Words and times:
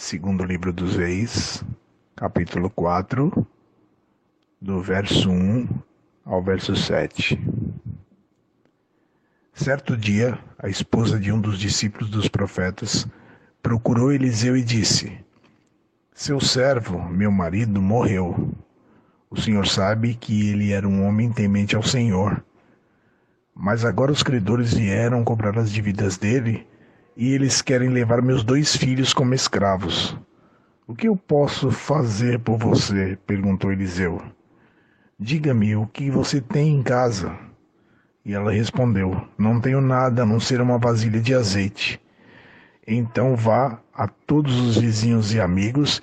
Segundo 0.00 0.44
livro 0.44 0.72
dos 0.72 0.96
Reis, 0.96 1.62
capítulo 2.16 2.70
4, 2.70 3.46
do 4.58 4.80
verso 4.80 5.30
1 5.30 5.68
ao 6.24 6.42
verso 6.42 6.74
7. 6.74 7.38
Certo 9.52 9.98
dia, 9.98 10.38
a 10.58 10.70
esposa 10.70 11.20
de 11.20 11.30
um 11.30 11.38
dos 11.38 11.58
discípulos 11.58 12.08
dos 12.08 12.28
profetas 12.28 13.06
procurou 13.62 14.10
Eliseu 14.10 14.56
e 14.56 14.62
disse: 14.62 15.22
Seu 16.14 16.40
servo, 16.40 16.98
meu 17.10 17.30
marido, 17.30 17.82
morreu. 17.82 18.50
O 19.28 19.38
senhor 19.38 19.66
sabe 19.66 20.14
que 20.14 20.48
ele 20.48 20.72
era 20.72 20.88
um 20.88 21.06
homem 21.06 21.30
temente 21.30 21.76
ao 21.76 21.82
Senhor. 21.82 22.42
Mas 23.54 23.84
agora 23.84 24.10
os 24.10 24.22
credores 24.22 24.72
vieram 24.72 25.22
cobrar 25.22 25.58
as 25.58 25.70
dívidas 25.70 26.16
dele 26.16 26.66
e 27.16 27.32
eles 27.32 27.60
querem 27.62 27.88
levar 27.88 28.22
meus 28.22 28.42
dois 28.42 28.76
filhos 28.76 29.12
como 29.12 29.34
escravos. 29.34 30.16
O 30.86 30.94
que 30.94 31.08
eu 31.08 31.16
posso 31.16 31.70
fazer 31.70 32.38
por 32.40 32.58
você? 32.58 33.18
perguntou 33.26 33.70
Eliseu. 33.70 34.20
Diga-me 35.18 35.76
o 35.76 35.86
que 35.86 36.10
você 36.10 36.40
tem 36.40 36.74
em 36.74 36.82
casa. 36.82 37.36
E 38.24 38.34
ela 38.34 38.52
respondeu: 38.52 39.28
Não 39.38 39.60
tenho 39.60 39.80
nada 39.80 40.22
a 40.22 40.26
não 40.26 40.40
ser 40.40 40.60
uma 40.60 40.78
vasilha 40.78 41.20
de 41.20 41.34
azeite. 41.34 42.00
Então 42.86 43.36
vá 43.36 43.80
a 43.94 44.08
todos 44.08 44.58
os 44.60 44.78
vizinhos 44.78 45.32
e 45.32 45.40
amigos 45.40 46.02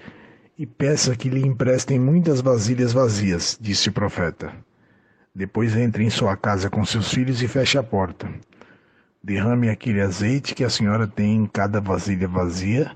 e 0.58 0.66
peça 0.66 1.16
que 1.16 1.30
lhe 1.30 1.46
emprestem 1.46 2.00
muitas 2.00 2.42
vasilhas 2.42 2.94
vazias, 2.94 3.58
disse 3.60 3.90
o 3.90 3.92
profeta. 3.92 4.54
Depois 5.34 5.76
entre 5.76 6.04
em 6.04 6.10
sua 6.10 6.36
casa 6.38 6.70
com 6.70 6.84
seus 6.86 7.12
filhos 7.12 7.42
e 7.42 7.48
feche 7.48 7.78
a 7.78 7.84
porta. 7.84 8.28
Derrame 9.28 9.68
aquele 9.68 10.00
azeite 10.00 10.56
que 10.56 10.64
a 10.64 10.70
senhora 10.70 11.06
tem 11.06 11.36
em 11.36 11.46
cada 11.46 11.82
vasilha 11.82 12.30
vazia 12.30 12.96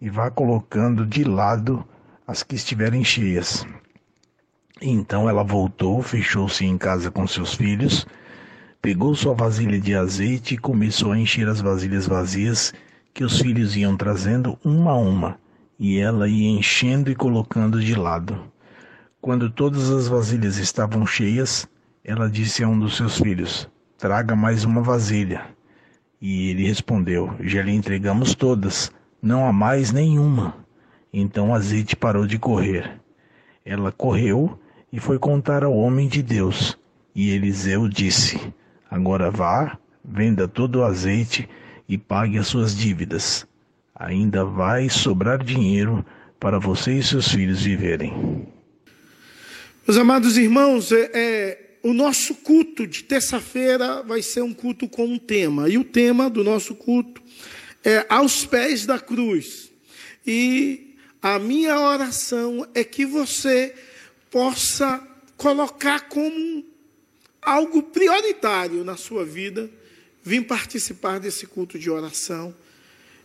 e 0.00 0.08
vá 0.08 0.30
colocando 0.30 1.04
de 1.04 1.24
lado 1.24 1.84
as 2.24 2.44
que 2.44 2.54
estiverem 2.54 3.02
cheias. 3.02 3.66
Então 4.80 5.28
ela 5.28 5.42
voltou, 5.42 6.00
fechou-se 6.00 6.64
em 6.64 6.78
casa 6.78 7.10
com 7.10 7.26
seus 7.26 7.54
filhos, 7.54 8.06
pegou 8.80 9.16
sua 9.16 9.34
vasilha 9.34 9.80
de 9.80 9.96
azeite 9.96 10.54
e 10.54 10.58
começou 10.58 11.10
a 11.10 11.18
encher 11.18 11.48
as 11.48 11.60
vasilhas 11.60 12.06
vazias 12.06 12.72
que 13.12 13.24
os 13.24 13.40
filhos 13.40 13.76
iam 13.76 13.96
trazendo 13.96 14.56
uma 14.64 14.92
a 14.92 14.96
uma, 14.96 15.40
e 15.76 15.98
ela 15.98 16.28
ia 16.28 16.50
enchendo 16.50 17.10
e 17.10 17.16
colocando 17.16 17.82
de 17.82 17.96
lado. 17.96 18.40
Quando 19.20 19.50
todas 19.50 19.90
as 19.90 20.06
vasilhas 20.06 20.56
estavam 20.56 21.04
cheias, 21.04 21.68
ela 22.04 22.30
disse 22.30 22.62
a 22.62 22.68
um 22.68 22.78
dos 22.78 22.96
seus 22.96 23.18
filhos: 23.18 23.68
Traga 23.98 24.36
mais 24.36 24.64
uma 24.64 24.80
vasilha. 24.80 25.53
E 26.26 26.48
ele 26.48 26.66
respondeu: 26.66 27.36
Já 27.38 27.60
lhe 27.60 27.72
entregamos 27.72 28.34
todas, 28.34 28.90
não 29.20 29.46
há 29.46 29.52
mais 29.52 29.92
nenhuma. 29.92 30.56
Então 31.12 31.50
o 31.50 31.54
azeite 31.54 31.94
parou 31.94 32.26
de 32.26 32.38
correr. 32.38 32.98
Ela 33.62 33.92
correu 33.92 34.58
e 34.90 34.98
foi 34.98 35.18
contar 35.18 35.62
ao 35.62 35.76
homem 35.76 36.08
de 36.08 36.22
Deus. 36.22 36.78
E 37.14 37.28
Eliseu 37.28 37.86
disse: 37.90 38.40
Agora 38.90 39.30
vá, 39.30 39.78
venda 40.02 40.48
todo 40.48 40.76
o 40.76 40.84
azeite 40.84 41.46
e 41.86 41.98
pague 41.98 42.38
as 42.38 42.46
suas 42.46 42.74
dívidas. 42.74 43.46
Ainda 43.94 44.46
vai 44.46 44.88
sobrar 44.88 45.44
dinheiro 45.44 46.02
para 46.40 46.58
você 46.58 46.94
e 46.94 47.02
seus 47.02 47.30
filhos 47.30 47.62
viverem. 47.62 48.48
Meus 49.86 49.98
amados 49.98 50.38
irmãos, 50.38 50.90
é, 50.90 51.10
é 51.12 51.63
o 51.84 51.92
nosso 51.92 52.34
culto 52.36 52.86
de 52.86 53.04
terça-feira 53.04 54.02
vai 54.02 54.22
ser 54.22 54.42
um 54.42 54.54
culto 54.54 54.88
com 54.88 55.04
um 55.04 55.18
tema. 55.18 55.68
E 55.68 55.76
o 55.76 55.84
tema 55.84 56.30
do 56.30 56.42
nosso 56.42 56.74
culto 56.74 57.22
é 57.84 58.06
aos 58.08 58.46
pés 58.46 58.86
da 58.86 58.98
cruz. 58.98 59.70
E 60.26 60.96
a 61.20 61.38
minha 61.38 61.78
oração 61.78 62.66
é 62.74 62.82
que 62.82 63.04
você 63.04 63.74
possa 64.30 65.06
colocar 65.36 66.08
como 66.08 66.64
algo 67.42 67.82
prioritário 67.82 68.82
na 68.82 68.96
sua 68.96 69.22
vida, 69.22 69.70
vir 70.22 70.46
participar 70.46 71.20
desse 71.20 71.46
culto 71.46 71.78
de 71.78 71.90
oração 71.90 72.56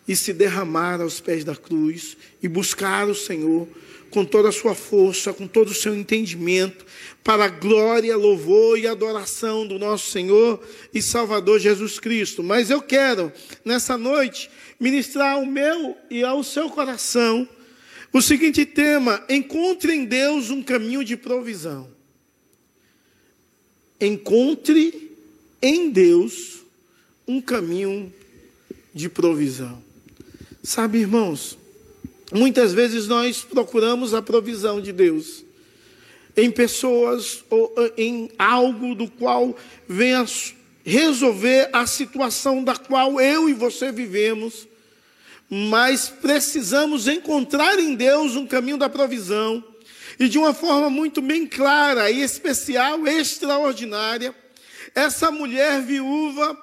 e 0.09 0.15
se 0.15 0.33
derramar 0.33 0.99
aos 0.99 1.21
pés 1.21 1.43
da 1.43 1.55
cruz 1.55 2.17
e 2.41 2.47
buscar 2.47 3.07
o 3.07 3.13
Senhor 3.13 3.67
com 4.09 4.25
toda 4.25 4.49
a 4.49 4.51
sua 4.51 4.73
força, 4.73 5.31
com 5.31 5.47
todo 5.47 5.67
o 5.69 5.75
seu 5.75 5.95
entendimento, 5.95 6.83
para 7.23 7.45
a 7.45 7.47
glória, 7.47 8.17
louvor 8.17 8.79
e 8.79 8.87
adoração 8.87 9.67
do 9.67 9.77
nosso 9.77 10.09
Senhor 10.09 10.67
e 10.91 10.99
Salvador 10.99 11.59
Jesus 11.59 11.99
Cristo. 11.99 12.41
Mas 12.41 12.71
eu 12.71 12.81
quero, 12.81 13.31
nessa 13.63 13.99
noite, 13.99 14.49
ministrar 14.79 15.35
ao 15.35 15.45
meu 15.45 15.95
e 16.09 16.23
ao 16.23 16.43
seu 16.43 16.71
coração 16.71 17.47
o 18.11 18.19
seguinte 18.19 18.65
tema: 18.65 19.23
encontre 19.29 19.93
em 19.93 20.05
Deus 20.05 20.49
um 20.49 20.63
caminho 20.63 21.05
de 21.05 21.15
provisão. 21.15 21.87
Encontre 24.01 25.15
em 25.61 25.91
Deus 25.91 26.63
um 27.27 27.39
caminho 27.39 28.11
de 28.91 29.07
provisão. 29.07 29.87
Sabe, 30.69 30.99
irmãos, 30.99 31.57
Muitas 32.31 32.73
vezes 32.73 33.07
nós 33.07 33.41
procuramos 33.41 34.13
a 34.13 34.21
provisão 34.21 34.79
de 34.79 34.91
Deus 34.91 35.43
em 36.37 36.51
pessoas 36.51 37.43
ou 37.49 37.73
em 37.97 38.29
algo 38.37 38.93
do 38.93 39.09
qual 39.09 39.57
venha 39.87 40.23
resolver 40.85 41.71
a 41.73 41.87
situação 41.87 42.63
da 42.63 42.75
qual 42.75 43.19
eu 43.19 43.49
e 43.49 43.53
você 43.53 43.91
vivemos, 43.91 44.67
mas 45.49 46.07
precisamos 46.07 47.07
encontrar 47.07 47.79
em 47.79 47.95
Deus 47.95 48.35
um 48.35 48.45
caminho 48.45 48.77
da 48.77 48.87
provisão 48.87 49.63
e 50.19 50.29
de 50.29 50.37
uma 50.37 50.53
forma 50.53 50.87
muito 50.87 51.19
bem 51.19 51.47
clara 51.47 52.11
e 52.11 52.21
especial, 52.21 53.07
extraordinária. 53.07 54.35
Essa 54.93 55.31
mulher 55.31 55.81
viúva, 55.81 56.55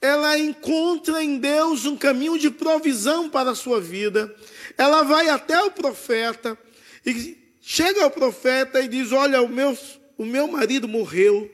ela 0.00 0.38
encontra 0.38 1.22
em 1.22 1.38
Deus 1.38 1.84
um 1.84 1.96
caminho 1.96 2.38
de 2.38 2.50
provisão 2.50 3.28
para 3.28 3.50
a 3.50 3.54
sua 3.54 3.80
vida 3.80 4.34
ela 4.78 5.02
vai 5.02 5.28
até 5.28 5.60
o 5.60 5.72
profeta 5.72 6.56
e 7.04 7.36
chega 7.60 8.04
ao 8.04 8.10
profeta 8.10 8.80
e 8.80 8.86
diz: 8.86 9.10
Olha, 9.10 9.42
o 9.42 9.48
meu, 9.48 9.76
o 10.16 10.24
meu 10.24 10.46
marido 10.46 10.86
morreu, 10.86 11.50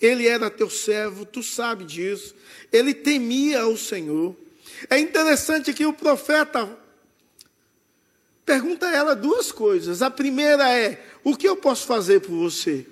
ele 0.00 0.26
era 0.26 0.50
teu 0.50 0.70
servo, 0.70 1.26
tu 1.26 1.42
sabe 1.42 1.84
disso, 1.84 2.34
ele 2.72 2.94
temia 2.94 3.66
o 3.66 3.76
Senhor. 3.76 4.34
É 4.88 4.98
interessante 4.98 5.74
que 5.74 5.84
o 5.84 5.92
profeta 5.92 6.78
pergunta 8.46 8.86
a 8.86 8.94
ela 8.94 9.14
duas 9.14 9.52
coisas. 9.52 10.00
A 10.00 10.10
primeira 10.10 10.72
é: 10.72 11.04
O 11.22 11.36
que 11.36 11.46
eu 11.46 11.56
posso 11.56 11.86
fazer 11.86 12.20
por 12.20 12.32
você? 12.32 12.86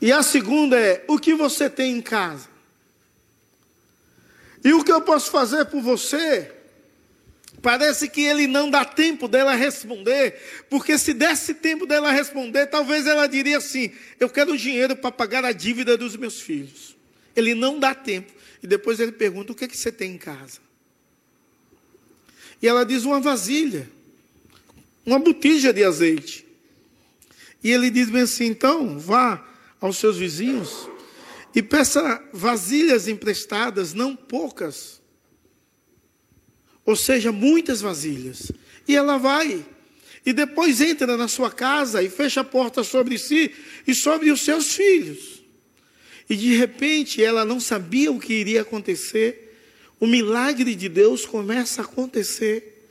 E 0.00 0.12
a 0.12 0.22
segunda 0.22 0.78
é: 0.78 1.04
O 1.08 1.18
que 1.18 1.34
você 1.34 1.68
tem 1.68 1.96
em 1.96 2.00
casa? 2.00 2.48
E 4.64 4.72
o 4.72 4.82
que 4.82 4.92
eu 4.92 5.00
posso 5.00 5.30
fazer 5.30 5.64
por 5.66 5.80
você 5.80 6.54
Parece 7.60 8.08
que 8.08 8.22
ele 8.22 8.46
não 8.46 8.70
dá 8.70 8.84
tempo 8.84 9.26
dela 9.26 9.54
responder, 9.54 10.64
porque 10.70 10.96
se 10.96 11.12
desse 11.12 11.54
tempo 11.54 11.86
dela 11.86 12.12
responder, 12.12 12.66
talvez 12.66 13.06
ela 13.06 13.26
diria 13.26 13.58
assim: 13.58 13.90
Eu 14.20 14.30
quero 14.30 14.56
dinheiro 14.56 14.94
para 14.94 15.10
pagar 15.10 15.44
a 15.44 15.52
dívida 15.52 15.96
dos 15.96 16.16
meus 16.16 16.40
filhos. 16.40 16.96
Ele 17.34 17.54
não 17.54 17.78
dá 17.78 17.94
tempo. 17.94 18.32
E 18.62 18.66
depois 18.66 19.00
ele 19.00 19.12
pergunta: 19.12 19.52
O 19.52 19.54
que, 19.54 19.64
é 19.64 19.68
que 19.68 19.76
você 19.76 19.90
tem 19.90 20.12
em 20.12 20.18
casa? 20.18 20.60
E 22.62 22.68
ela 22.68 22.84
diz: 22.84 23.04
Uma 23.04 23.20
vasilha, 23.20 23.90
uma 25.04 25.18
botija 25.18 25.72
de 25.72 25.82
azeite. 25.82 26.46
E 27.62 27.72
ele 27.72 27.90
diz 27.90 28.08
bem 28.08 28.22
assim: 28.22 28.46
Então, 28.46 29.00
vá 29.00 29.44
aos 29.80 29.96
seus 29.96 30.16
vizinhos 30.16 30.88
e 31.54 31.62
peça 31.62 32.22
vasilhas 32.32 33.08
emprestadas, 33.08 33.94
não 33.94 34.14
poucas 34.14 34.98
ou 36.88 36.96
seja, 36.96 37.30
muitas 37.30 37.82
vasilhas. 37.82 38.50
E 38.88 38.96
ela 38.96 39.18
vai. 39.18 39.62
E 40.24 40.32
depois 40.32 40.80
entra 40.80 41.18
na 41.18 41.28
sua 41.28 41.50
casa 41.50 42.02
e 42.02 42.08
fecha 42.08 42.40
a 42.40 42.44
porta 42.44 42.82
sobre 42.82 43.18
si 43.18 43.54
e 43.86 43.94
sobre 43.94 44.30
os 44.30 44.40
seus 44.40 44.72
filhos. 44.72 45.42
E 46.30 46.34
de 46.34 46.56
repente 46.56 47.22
ela 47.22 47.44
não 47.44 47.60
sabia 47.60 48.10
o 48.10 48.18
que 48.18 48.32
iria 48.32 48.62
acontecer. 48.62 49.54
O 50.00 50.06
milagre 50.06 50.74
de 50.74 50.88
Deus 50.88 51.26
começa 51.26 51.82
a 51.82 51.84
acontecer 51.84 52.88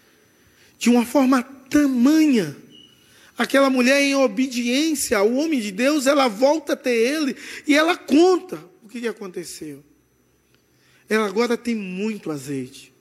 de 0.78 0.92
uma 0.92 1.04
forma 1.04 1.42
tamanha. 1.42 2.56
Aquela 3.38 3.70
mulher, 3.70 4.02
em 4.02 4.16
obediência 4.16 5.18
ao 5.18 5.32
homem 5.32 5.60
de 5.60 5.72
Deus, 5.72 6.08
ela 6.08 6.28
volta 6.28 6.74
até 6.74 6.94
ele 6.94 7.36
e 7.68 7.76
ela 7.76 7.96
conta 7.96 8.60
o 8.84 8.90
que 8.90 9.08
aconteceu. 9.08 9.84
Ela 11.08 11.28
agora 11.28 11.56
tem 11.56 11.76
muito 11.76 12.32
azeite. 12.32 12.94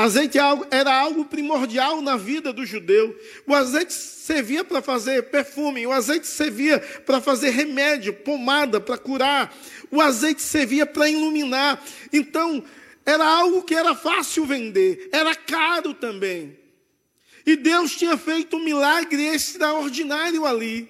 Azeite 0.00 0.38
é 0.38 0.42
era 0.70 0.98
algo 0.98 1.26
primordial 1.26 2.00
na 2.00 2.16
vida 2.16 2.54
do 2.54 2.64
judeu. 2.64 3.14
O 3.46 3.54
azeite 3.54 3.92
servia 3.92 4.64
para 4.64 4.80
fazer 4.80 5.24
perfume, 5.24 5.86
o 5.86 5.92
azeite 5.92 6.26
servia 6.26 6.78
para 7.04 7.20
fazer 7.20 7.50
remédio, 7.50 8.14
pomada, 8.14 8.80
para 8.80 8.96
curar. 8.96 9.54
O 9.90 10.00
azeite 10.00 10.40
servia 10.40 10.86
para 10.86 11.10
iluminar. 11.10 11.84
Então, 12.10 12.64
era 13.04 13.26
algo 13.26 13.62
que 13.62 13.74
era 13.74 13.94
fácil 13.94 14.46
vender, 14.46 15.10
era 15.12 15.34
caro 15.34 15.92
também. 15.92 16.56
E 17.46 17.56
Deus 17.56 17.96
tinha 17.96 18.16
feito 18.16 18.56
um 18.56 18.64
milagre 18.64 19.22
extraordinário 19.26 20.46
ali. 20.46 20.88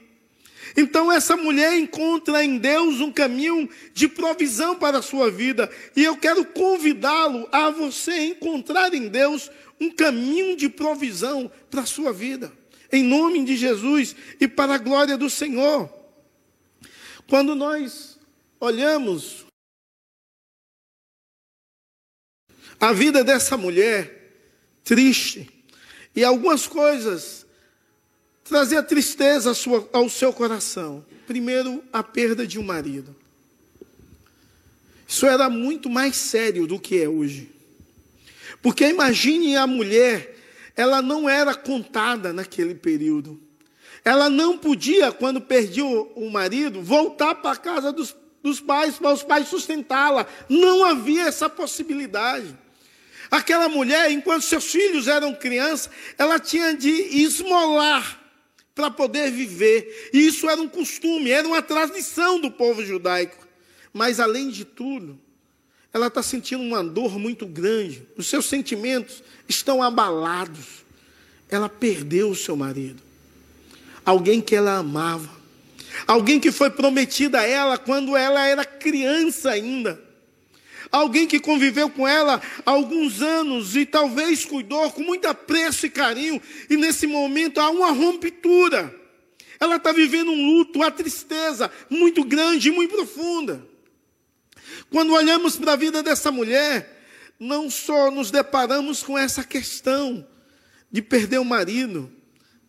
Então 0.76 1.11
essa 1.11 1.37
mulher 1.37 1.76
encontra 1.79 2.44
em 2.44 2.58
Deus 2.58 3.00
um 3.00 3.12
caminho 3.12 3.69
de 3.93 4.08
provisão 4.08 4.76
para 4.76 4.99
a 4.99 5.02
sua 5.02 5.31
vida. 5.31 5.70
E 5.97 6.05
eu 6.05 6.17
quero 6.17 6.44
convidá-lo 6.44 7.49
a 7.50 7.70
você 7.70 8.26
encontrar 8.26 8.94
em 8.94 9.08
Deus 9.08 9.50
um 9.81 9.91
caminho 9.91 10.56
de 10.56 10.69
provisão 10.69 11.50
para 11.70 11.82
a 11.82 11.87
sua 11.87 12.12
vida. 12.12 12.53
Em 12.93 13.03
nome 13.03 13.44
de 13.44 13.56
Jesus 13.56 14.14
e 14.41 14.46
para 14.46 14.75
a 14.75 14.79
glória 14.79 15.17
do 15.17 15.31
Senhor. 15.31 15.88
Quando 17.29 17.55
nós 17.55 18.19
olhamos 18.58 19.46
a 22.79 22.93
vida 22.93 23.23
dessa 23.23 23.56
mulher 23.56 24.19
triste 24.82 25.60
e 26.15 26.25
algumas 26.25 26.67
coisas 26.67 27.47
trazia 28.45 28.83
tristeza 28.83 29.53
ao 29.93 30.09
seu 30.09 30.33
coração. 30.33 31.05
Primeiro, 31.27 31.85
a 31.93 32.03
perda 32.03 32.47
de 32.47 32.59
um 32.59 32.62
marido. 32.62 33.15
Isso 35.07 35.27
era 35.27 35.49
muito 35.49 35.89
mais 35.89 36.17
sério 36.17 36.67
do 36.67 36.79
que 36.79 37.01
é 37.03 37.09
hoje. 37.09 37.51
Porque 38.62 38.87
imagine 38.87 39.57
a 39.57 39.67
mulher, 39.67 40.37
ela 40.77 41.01
não 41.01 41.29
era 41.29 41.55
contada 41.55 42.33
naquele 42.33 42.75
período. 42.75 43.41
Ela 44.05 44.29
não 44.31 44.56
podia, 44.56 45.13
quando 45.13 45.41
perdia 45.41 45.85
o 45.85 46.31
marido, 46.31 46.83
voltar 46.83 47.35
para 47.37 47.53
a 47.53 47.56
casa 47.56 47.93
dos, 47.93 48.17
dos 48.43 48.61
pais, 48.61 48.99
para 48.99 49.13
os 49.13 49.23
pais 49.23 49.49
sustentá-la. 49.49 50.27
Não 50.49 50.85
havia 50.85 51.25
essa 51.25 51.49
possibilidade. 51.49 52.56
Aquela 53.31 53.69
mulher, 53.69 54.11
enquanto 54.11 54.43
seus 54.43 54.65
filhos 54.65 55.06
eram 55.06 55.35
crianças, 55.35 55.91
ela 56.19 56.38
tinha 56.41 56.75
de 56.75 56.91
esmolar 56.91 58.21
para 58.75 58.91
poder 58.91 59.31
viver. 59.31 60.11
E 60.12 60.27
isso 60.27 60.49
era 60.49 60.61
um 60.61 60.69
costume, 60.69 61.31
era 61.31 61.47
uma 61.47 61.62
tradição 61.62 62.41
do 62.41 62.50
povo 62.50 62.85
judaico. 62.85 63.47
Mas, 63.93 64.19
além 64.19 64.49
de 64.49 64.65
tudo, 64.65 65.19
ela 65.93 66.06
está 66.06 66.23
sentindo 66.23 66.62
uma 66.62 66.82
dor 66.82 67.19
muito 67.19 67.47
grande, 67.47 68.06
os 68.17 68.27
seus 68.27 68.47
sentimentos 68.47 69.23
estão 69.49 69.82
abalados. 69.82 70.85
Ela 71.49 71.69
perdeu 71.69 72.31
o 72.31 72.37
seu 72.37 72.56
marido, 72.56 73.03
alguém 74.05 74.41
que 74.41 74.55
ela 74.55 74.77
amava, 74.77 75.29
alguém 76.06 76.38
que 76.38 76.53
foi 76.53 76.71
prometido 76.71 77.37
a 77.37 77.43
ela 77.43 77.77
quando 77.77 78.17
ela 78.17 78.47
era 78.47 78.65
criança 78.65 79.50
ainda. 79.50 80.10
Alguém 80.91 81.27
que 81.27 81.39
conviveu 81.39 81.89
com 81.89 82.07
ela 82.07 82.43
há 82.67 82.71
alguns 82.71 83.23
anos 83.23 83.77
e 83.77 83.87
talvez 83.87 84.45
cuidou 84.45 84.91
com 84.91 85.03
muito 85.03 85.27
apreço 85.27 85.87
e 85.87 85.91
carinho, 85.91 86.43
e 86.69 86.77
nesse 86.77 87.07
momento 87.07 87.61
há 87.61 87.71
uma 87.71 87.93
ruptura. 87.93 88.95
Ela 89.61 89.77
está 89.77 89.93
vivendo 89.93 90.33
um 90.33 90.47
luto, 90.57 90.79
uma 90.81 90.91
tristeza 90.91 91.71
muito 91.89 92.25
grande 92.25 92.69
e 92.69 92.73
muito 92.73 92.95
profunda. 92.95 93.65
Quando 94.91 95.13
olhamos 95.13 95.57
para 95.57 95.75
a 95.75 95.77
vida 95.77 96.03
dessa 96.03 96.33
mulher, 96.33 97.05
não 97.39 97.71
só 97.71 98.11
nos 98.11 98.31
deparamos 98.31 99.03
com 99.03 99.17
essa 99.17 99.45
questão 99.45 100.27
de 100.91 101.01
perder 101.01 101.39
o 101.39 101.45
marido, 101.45 102.11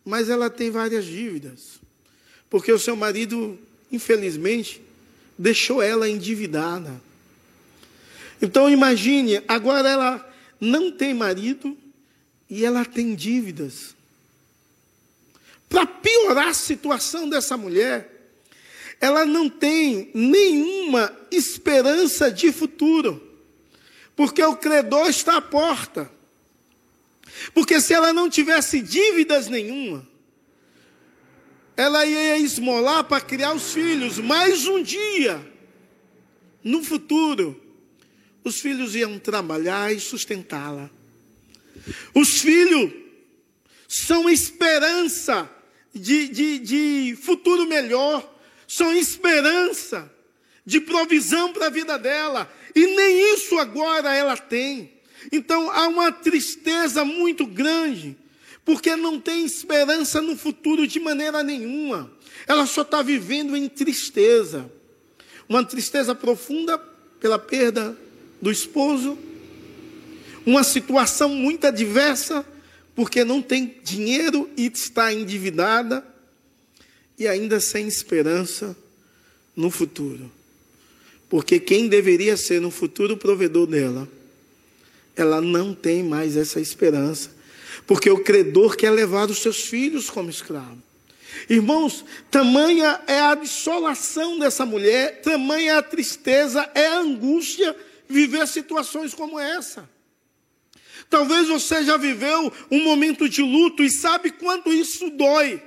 mas 0.04 0.28
ela 0.28 0.48
tem 0.48 0.70
várias 0.70 1.04
dívidas. 1.04 1.80
Porque 2.48 2.70
o 2.70 2.78
seu 2.78 2.94
marido, 2.94 3.58
infelizmente, 3.90 4.80
deixou 5.36 5.82
ela 5.82 6.08
endividada. 6.08 7.00
Então 8.42 8.68
imagine, 8.68 9.40
agora 9.46 9.88
ela 9.88 10.34
não 10.60 10.90
tem 10.90 11.14
marido 11.14 11.78
e 12.50 12.64
ela 12.64 12.84
tem 12.84 13.14
dívidas. 13.14 13.94
Para 15.68 15.86
piorar 15.86 16.48
a 16.48 16.54
situação 16.54 17.28
dessa 17.28 17.56
mulher, 17.56 18.34
ela 19.00 19.24
não 19.24 19.48
tem 19.48 20.10
nenhuma 20.12 21.16
esperança 21.30 22.32
de 22.32 22.50
futuro, 22.50 23.22
porque 24.16 24.42
o 24.42 24.56
credor 24.56 25.08
está 25.08 25.36
à 25.36 25.40
porta. 25.40 26.10
Porque 27.54 27.80
se 27.80 27.94
ela 27.94 28.12
não 28.12 28.28
tivesse 28.28 28.80
dívidas 28.80 29.46
nenhuma, 29.46 30.06
ela 31.76 32.04
ia 32.04 32.38
esmolar 32.38 33.04
para 33.04 33.20
criar 33.20 33.54
os 33.54 33.72
filhos, 33.72 34.18
mas 34.18 34.66
um 34.66 34.82
dia, 34.82 35.40
no 36.62 36.82
futuro, 36.82 37.61
os 38.44 38.60
filhos 38.60 38.94
iam 38.94 39.18
trabalhar 39.18 39.94
e 39.94 40.00
sustentá-la. 40.00 40.90
Os 42.14 42.40
filhos 42.40 42.92
são 43.88 44.28
esperança 44.28 45.50
de, 45.94 46.28
de, 46.28 46.58
de 46.58 47.16
futuro 47.20 47.66
melhor, 47.66 48.28
são 48.66 48.92
esperança 48.92 50.10
de 50.64 50.80
provisão 50.80 51.52
para 51.52 51.66
a 51.66 51.70
vida 51.70 51.98
dela, 51.98 52.50
e 52.74 52.86
nem 52.86 53.34
isso 53.34 53.58
agora 53.58 54.14
ela 54.14 54.36
tem. 54.36 54.92
Então 55.30 55.70
há 55.70 55.86
uma 55.88 56.10
tristeza 56.10 57.04
muito 57.04 57.44
grande, 57.46 58.16
porque 58.64 58.96
não 58.96 59.20
tem 59.20 59.44
esperança 59.44 60.20
no 60.20 60.36
futuro 60.36 60.86
de 60.86 60.98
maneira 60.98 61.42
nenhuma. 61.42 62.10
Ela 62.46 62.66
só 62.66 62.82
está 62.82 63.02
vivendo 63.02 63.56
em 63.56 63.68
tristeza, 63.68 64.70
uma 65.48 65.64
tristeza 65.64 66.14
profunda 66.14 66.78
pela 67.20 67.38
perda 67.38 67.96
do 68.42 68.50
esposo, 68.50 69.16
uma 70.44 70.64
situação 70.64 71.28
muito 71.28 71.64
adversa, 71.64 72.44
porque 72.92 73.22
não 73.22 73.40
tem 73.40 73.76
dinheiro 73.84 74.50
e 74.56 74.66
está 74.66 75.12
endividada, 75.12 76.04
e 77.16 77.28
ainda 77.28 77.60
sem 77.60 77.86
esperança 77.86 78.76
no 79.54 79.70
futuro. 79.70 80.30
Porque 81.28 81.60
quem 81.60 81.86
deveria 81.86 82.36
ser 82.36 82.60
no 82.60 82.70
futuro 82.72 83.16
provedor 83.16 83.68
dela, 83.68 84.08
ela 85.14 85.40
não 85.40 85.72
tem 85.72 86.02
mais 86.02 86.36
essa 86.36 86.60
esperança, 86.60 87.30
porque 87.86 88.10
o 88.10 88.24
credor 88.24 88.76
quer 88.76 88.90
levar 88.90 89.30
os 89.30 89.38
seus 89.38 89.62
filhos 89.62 90.10
como 90.10 90.28
escravo. 90.28 90.82
Irmãos, 91.48 92.04
tamanha 92.30 93.00
é 93.06 93.20
a 93.20 93.34
desolação 93.36 94.38
dessa 94.38 94.66
mulher, 94.66 95.20
tamanha 95.22 95.78
a 95.78 95.82
tristeza, 95.82 96.68
é 96.74 96.88
a 96.88 96.98
angústia 96.98 97.74
viver 98.12 98.46
situações 98.46 99.12
como 99.12 99.38
essa. 99.38 99.88
Talvez 101.10 101.48
você 101.48 101.82
já 101.84 101.96
viveu 101.96 102.52
um 102.70 102.84
momento 102.84 103.28
de 103.28 103.42
luto 103.42 103.82
e 103.82 103.90
sabe 103.90 104.30
quanto 104.30 104.72
isso 104.72 105.10
dói. 105.10 105.60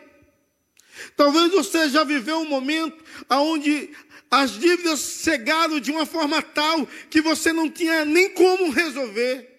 Talvez 1.15 1.51
você 1.51 1.89
já 1.89 2.03
viveu 2.03 2.37
um 2.37 2.47
momento 2.47 3.03
onde 3.29 3.89
as 4.31 4.57
dívidas 4.57 4.99
cegaram 4.99 5.79
de 5.79 5.91
uma 5.91 6.05
forma 6.05 6.41
tal 6.41 6.87
que 7.09 7.21
você 7.21 7.51
não 7.51 7.69
tinha 7.69 8.05
nem 8.05 8.29
como 8.29 8.71
resolver. 8.71 9.51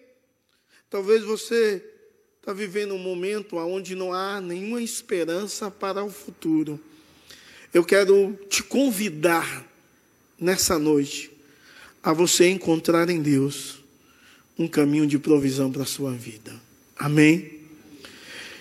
Talvez 0.89 1.23
você 1.23 1.83
está 2.39 2.53
vivendo 2.53 2.93
um 2.93 2.99
momento 2.99 3.57
onde 3.57 3.95
não 3.95 4.13
há 4.13 4.41
nenhuma 4.41 4.81
esperança 4.81 5.69
para 5.69 6.03
o 6.03 6.09
futuro. 6.09 6.79
Eu 7.73 7.83
quero 7.83 8.37
te 8.49 8.63
convidar 8.63 9.65
nessa 10.39 10.79
noite 10.79 11.36
a 12.01 12.13
você 12.13 12.49
encontrar 12.49 13.09
em 13.09 13.21
Deus 13.21 13.83
um 14.57 14.67
caminho 14.67 15.05
de 15.05 15.19
provisão 15.19 15.71
para 15.71 15.83
a 15.83 15.85
sua 15.85 16.11
vida. 16.11 16.53
Amém? 16.97 17.57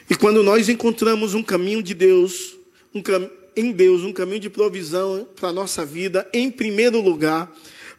E 0.09 0.14
quando 0.14 0.43
nós 0.43 0.69
encontramos 0.69 1.35
um 1.35 1.43
caminho 1.43 1.83
de 1.83 1.95
Deus, 1.95 2.57
um 2.95 3.02
cam 3.02 3.31
em 3.57 3.73
Deus, 3.73 4.02
um 4.02 4.12
caminho 4.12 4.40
de 4.40 4.50
provisão 4.50 5.26
para 5.35 5.49
a 5.49 5.52
nossa 5.52 5.85
vida, 5.85 6.28
em 6.33 6.50
primeiro 6.50 7.00
lugar, 7.00 7.50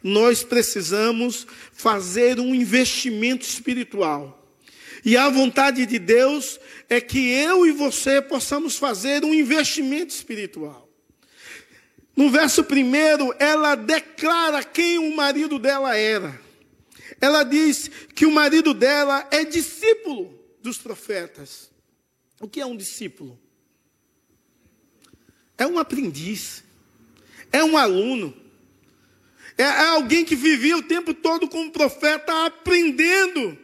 nós 0.02 0.44
precisamos 0.44 1.46
fazer 1.72 2.38
um 2.38 2.54
investimento 2.54 3.44
espiritual. 3.44 4.38
E 5.04 5.16
a 5.16 5.28
vontade 5.28 5.84
de 5.84 5.98
Deus 5.98 6.60
é 6.88 7.00
que 7.00 7.18
eu 7.30 7.66
e 7.66 7.72
você 7.72 8.22
possamos 8.22 8.76
fazer 8.76 9.24
um 9.24 9.34
investimento 9.34 10.14
espiritual. 10.14 10.87
No 12.18 12.30
verso 12.30 12.64
primeiro, 12.64 13.32
ela 13.38 13.76
declara 13.76 14.64
quem 14.64 14.98
o 14.98 15.14
marido 15.14 15.56
dela 15.56 15.96
era. 15.96 16.42
Ela 17.20 17.44
diz 17.44 17.88
que 18.12 18.26
o 18.26 18.32
marido 18.32 18.74
dela 18.74 19.28
é 19.30 19.44
discípulo 19.44 20.36
dos 20.60 20.78
profetas. 20.78 21.70
O 22.40 22.48
que 22.48 22.60
é 22.60 22.66
um 22.66 22.76
discípulo? 22.76 23.38
É 25.56 25.64
um 25.64 25.78
aprendiz, 25.78 26.64
é 27.52 27.62
um 27.62 27.76
aluno, 27.76 28.36
é, 29.56 29.62
é 29.62 29.86
alguém 29.90 30.24
que 30.24 30.34
vivia 30.34 30.76
o 30.76 30.82
tempo 30.82 31.14
todo 31.14 31.46
como 31.46 31.70
profeta, 31.70 32.46
aprendendo 32.46 33.56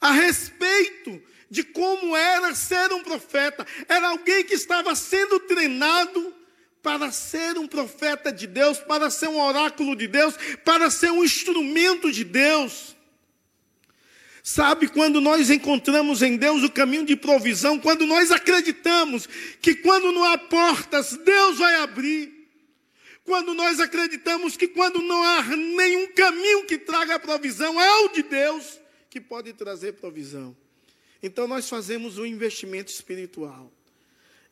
a 0.00 0.12
respeito 0.12 1.22
de 1.50 1.62
como 1.62 2.16
era 2.16 2.54
ser 2.54 2.90
um 2.94 3.02
profeta. 3.02 3.66
Era 3.86 4.08
alguém 4.08 4.44
que 4.44 4.54
estava 4.54 4.94
sendo 4.94 5.38
treinado 5.40 6.34
para 6.86 7.10
ser 7.10 7.58
um 7.58 7.66
profeta 7.66 8.32
de 8.32 8.46
Deus, 8.46 8.78
para 8.78 9.10
ser 9.10 9.26
um 9.26 9.40
oráculo 9.40 9.96
de 9.96 10.06
Deus, 10.06 10.36
para 10.64 10.88
ser 10.88 11.10
um 11.10 11.24
instrumento 11.24 12.12
de 12.12 12.22
Deus. 12.22 12.94
Sabe, 14.40 14.86
quando 14.86 15.20
nós 15.20 15.50
encontramos 15.50 16.22
em 16.22 16.36
Deus 16.36 16.62
o 16.62 16.70
caminho 16.70 17.04
de 17.04 17.16
provisão, 17.16 17.76
quando 17.76 18.06
nós 18.06 18.30
acreditamos 18.30 19.28
que 19.60 19.74
quando 19.74 20.12
não 20.12 20.22
há 20.22 20.38
portas, 20.38 21.16
Deus 21.24 21.58
vai 21.58 21.74
abrir. 21.74 22.32
Quando 23.24 23.52
nós 23.52 23.80
acreditamos 23.80 24.56
que 24.56 24.68
quando 24.68 25.02
não 25.02 25.24
há 25.24 25.42
nenhum 25.42 26.06
caminho 26.12 26.66
que 26.66 26.78
traga 26.78 27.18
provisão, 27.18 27.80
é 27.80 28.04
o 28.04 28.10
de 28.10 28.22
Deus 28.22 28.78
que 29.10 29.20
pode 29.20 29.52
trazer 29.54 29.94
provisão. 29.94 30.56
Então 31.20 31.48
nós 31.48 31.68
fazemos 31.68 32.16
um 32.16 32.24
investimento 32.24 32.92
espiritual. 32.92 33.75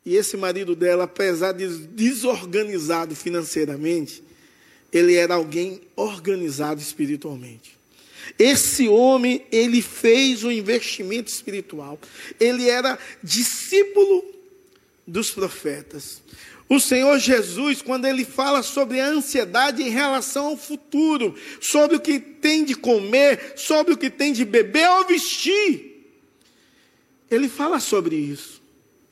E 0.05 0.17
esse 0.17 0.37
marido 0.37 0.77
dela, 0.77 1.05
apesar 1.05 1.53
de 1.53 1.67
desorganizado 1.87 3.17
financeiramente, 3.17 4.23
ele 4.93 5.15
era 5.15 5.35
alguém 5.35 5.81
organizado 5.97 6.81
espiritualmente. 6.81 7.77
Esse 8.39 8.89
homem, 8.89 9.45
ele 9.51 9.83
fez 9.83 10.45
um 10.45 10.51
investimento 10.51 11.31
espiritual. 11.31 11.99
Ele 12.39 12.69
era 12.69 12.99
discípulo 13.23 14.25
dos 15.07 15.31
profetas. 15.31 16.23
O 16.69 16.81
Senhor 16.81 17.19
Jesus, 17.19 17.83
quando 17.83 18.07
ele 18.07 18.25
fala 18.25 18.63
sobre 18.63 18.99
a 18.99 19.07
ansiedade 19.07 19.83
em 19.83 19.91
relação 19.91 20.47
ao 20.47 20.57
futuro, 20.57 21.35
sobre 21.61 21.97
o 21.97 22.01
que 22.01 22.19
tem 22.19 22.65
de 22.65 22.75
comer, 22.75 23.55
sobre 23.57 23.93
o 23.93 23.99
que 23.99 24.09
tem 24.09 24.33
de 24.33 24.45
beber 24.45 24.89
ou 24.89 25.07
vestir, 25.07 26.09
ele 27.31 27.49
fala 27.49 27.81
sobre 27.81 28.17
isso, 28.17 28.63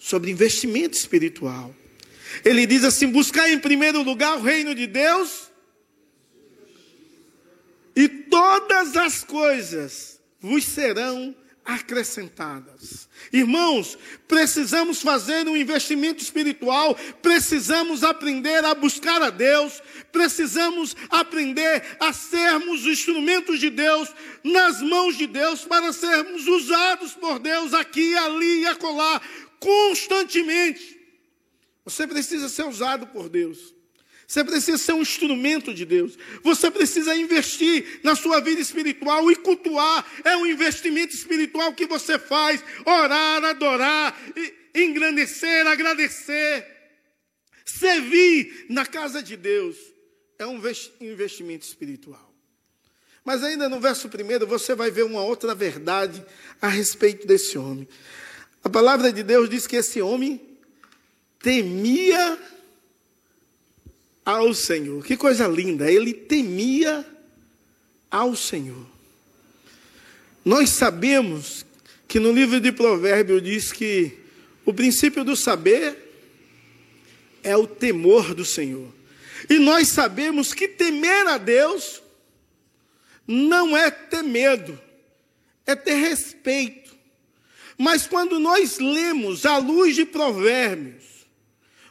sobre 0.02 0.32
investimento 0.32 0.96
espiritual. 0.96 1.72
Ele 2.44 2.66
diz 2.66 2.82
assim: 2.82 3.06
buscar 3.06 3.48
em 3.48 3.58
primeiro 3.58 4.02
lugar 4.02 4.36
o 4.36 4.42
reino 4.42 4.74
de 4.74 4.86
Deus 4.86 5.48
e 7.94 8.08
todas 8.08 8.96
as 8.96 9.22
coisas 9.22 10.20
vos 10.40 10.64
serão 10.64 11.36
acrescentadas. 11.64 13.08
Irmãos, 13.32 13.96
precisamos 14.26 15.00
fazer 15.00 15.46
um 15.46 15.56
investimento 15.56 16.20
espiritual, 16.20 16.96
precisamos 17.22 18.02
aprender 18.02 18.64
a 18.64 18.74
buscar 18.74 19.22
a 19.22 19.30
Deus, 19.30 19.80
precisamos 20.10 20.96
aprender 21.08 21.96
a 22.00 22.12
sermos 22.12 22.84
instrumentos 22.84 23.60
de 23.60 23.70
Deus, 23.70 24.08
nas 24.42 24.82
mãos 24.82 25.16
de 25.16 25.28
Deus, 25.28 25.64
para 25.64 25.92
sermos 25.92 26.44
usados 26.48 27.12
por 27.12 27.38
Deus 27.38 27.72
aqui, 27.72 28.16
ali 28.16 28.62
e 28.62 28.66
acolá, 28.66 29.22
constantemente. 29.62 31.00
Você 31.84 32.04
precisa 32.04 32.48
ser 32.48 32.64
usado 32.64 33.06
por 33.06 33.28
Deus. 33.28 33.72
Você 34.26 34.42
precisa 34.42 34.78
ser 34.78 34.92
um 34.92 35.02
instrumento 35.02 35.72
de 35.72 35.84
Deus. 35.84 36.18
Você 36.42 36.70
precisa 36.70 37.14
investir 37.14 38.00
na 38.02 38.16
sua 38.16 38.40
vida 38.40 38.60
espiritual 38.60 39.30
e 39.30 39.36
cultuar. 39.36 40.04
É 40.24 40.36
um 40.36 40.46
investimento 40.46 41.14
espiritual 41.14 41.72
que 41.74 41.86
você 41.86 42.18
faz. 42.18 42.64
Orar, 42.84 43.44
adorar, 43.44 44.18
engrandecer, 44.74 45.66
agradecer. 45.66 46.66
Servir 47.64 48.66
na 48.68 48.84
casa 48.84 49.22
de 49.22 49.36
Deus. 49.36 49.76
É 50.38 50.46
um 50.46 50.60
investimento 51.00 51.64
espiritual. 51.64 52.32
Mas 53.24 53.44
ainda 53.44 53.68
no 53.68 53.78
verso 53.78 54.08
primeiro 54.08 54.46
você 54.46 54.74
vai 54.74 54.90
ver 54.90 55.04
uma 55.04 55.22
outra 55.22 55.54
verdade 55.54 56.24
a 56.60 56.68
respeito 56.68 57.26
desse 57.26 57.56
homem. 57.56 57.86
A 58.64 58.70
palavra 58.70 59.12
de 59.12 59.22
Deus 59.22 59.50
diz 59.50 59.66
que 59.66 59.76
esse 59.76 60.00
homem 60.00 60.40
temia 61.38 62.38
ao 64.24 64.54
Senhor. 64.54 65.04
Que 65.04 65.16
coisa 65.16 65.48
linda! 65.48 65.90
Ele 65.90 66.14
temia 66.14 67.04
ao 68.10 68.36
Senhor. 68.36 68.86
Nós 70.44 70.70
sabemos 70.70 71.64
que 72.06 72.20
no 72.20 72.32
livro 72.32 72.60
de 72.60 72.70
Provérbios 72.70 73.42
diz 73.42 73.72
que 73.72 74.18
o 74.64 74.72
princípio 74.72 75.24
do 75.24 75.34
saber 75.34 75.96
é 77.42 77.56
o 77.56 77.66
temor 77.66 78.34
do 78.34 78.44
Senhor. 78.44 78.92
E 79.48 79.58
nós 79.58 79.88
sabemos 79.88 80.54
que 80.54 80.68
temer 80.68 81.26
a 81.26 81.38
Deus 81.38 82.02
não 83.26 83.76
é 83.76 83.90
ter 83.90 84.22
medo, 84.22 84.78
é 85.66 85.74
ter 85.74 85.94
respeito. 85.94 86.94
Mas 87.82 88.06
quando 88.06 88.38
nós 88.38 88.78
lemos 88.78 89.44
à 89.44 89.58
luz 89.58 89.96
de 89.96 90.06
Provérbios, 90.06 91.26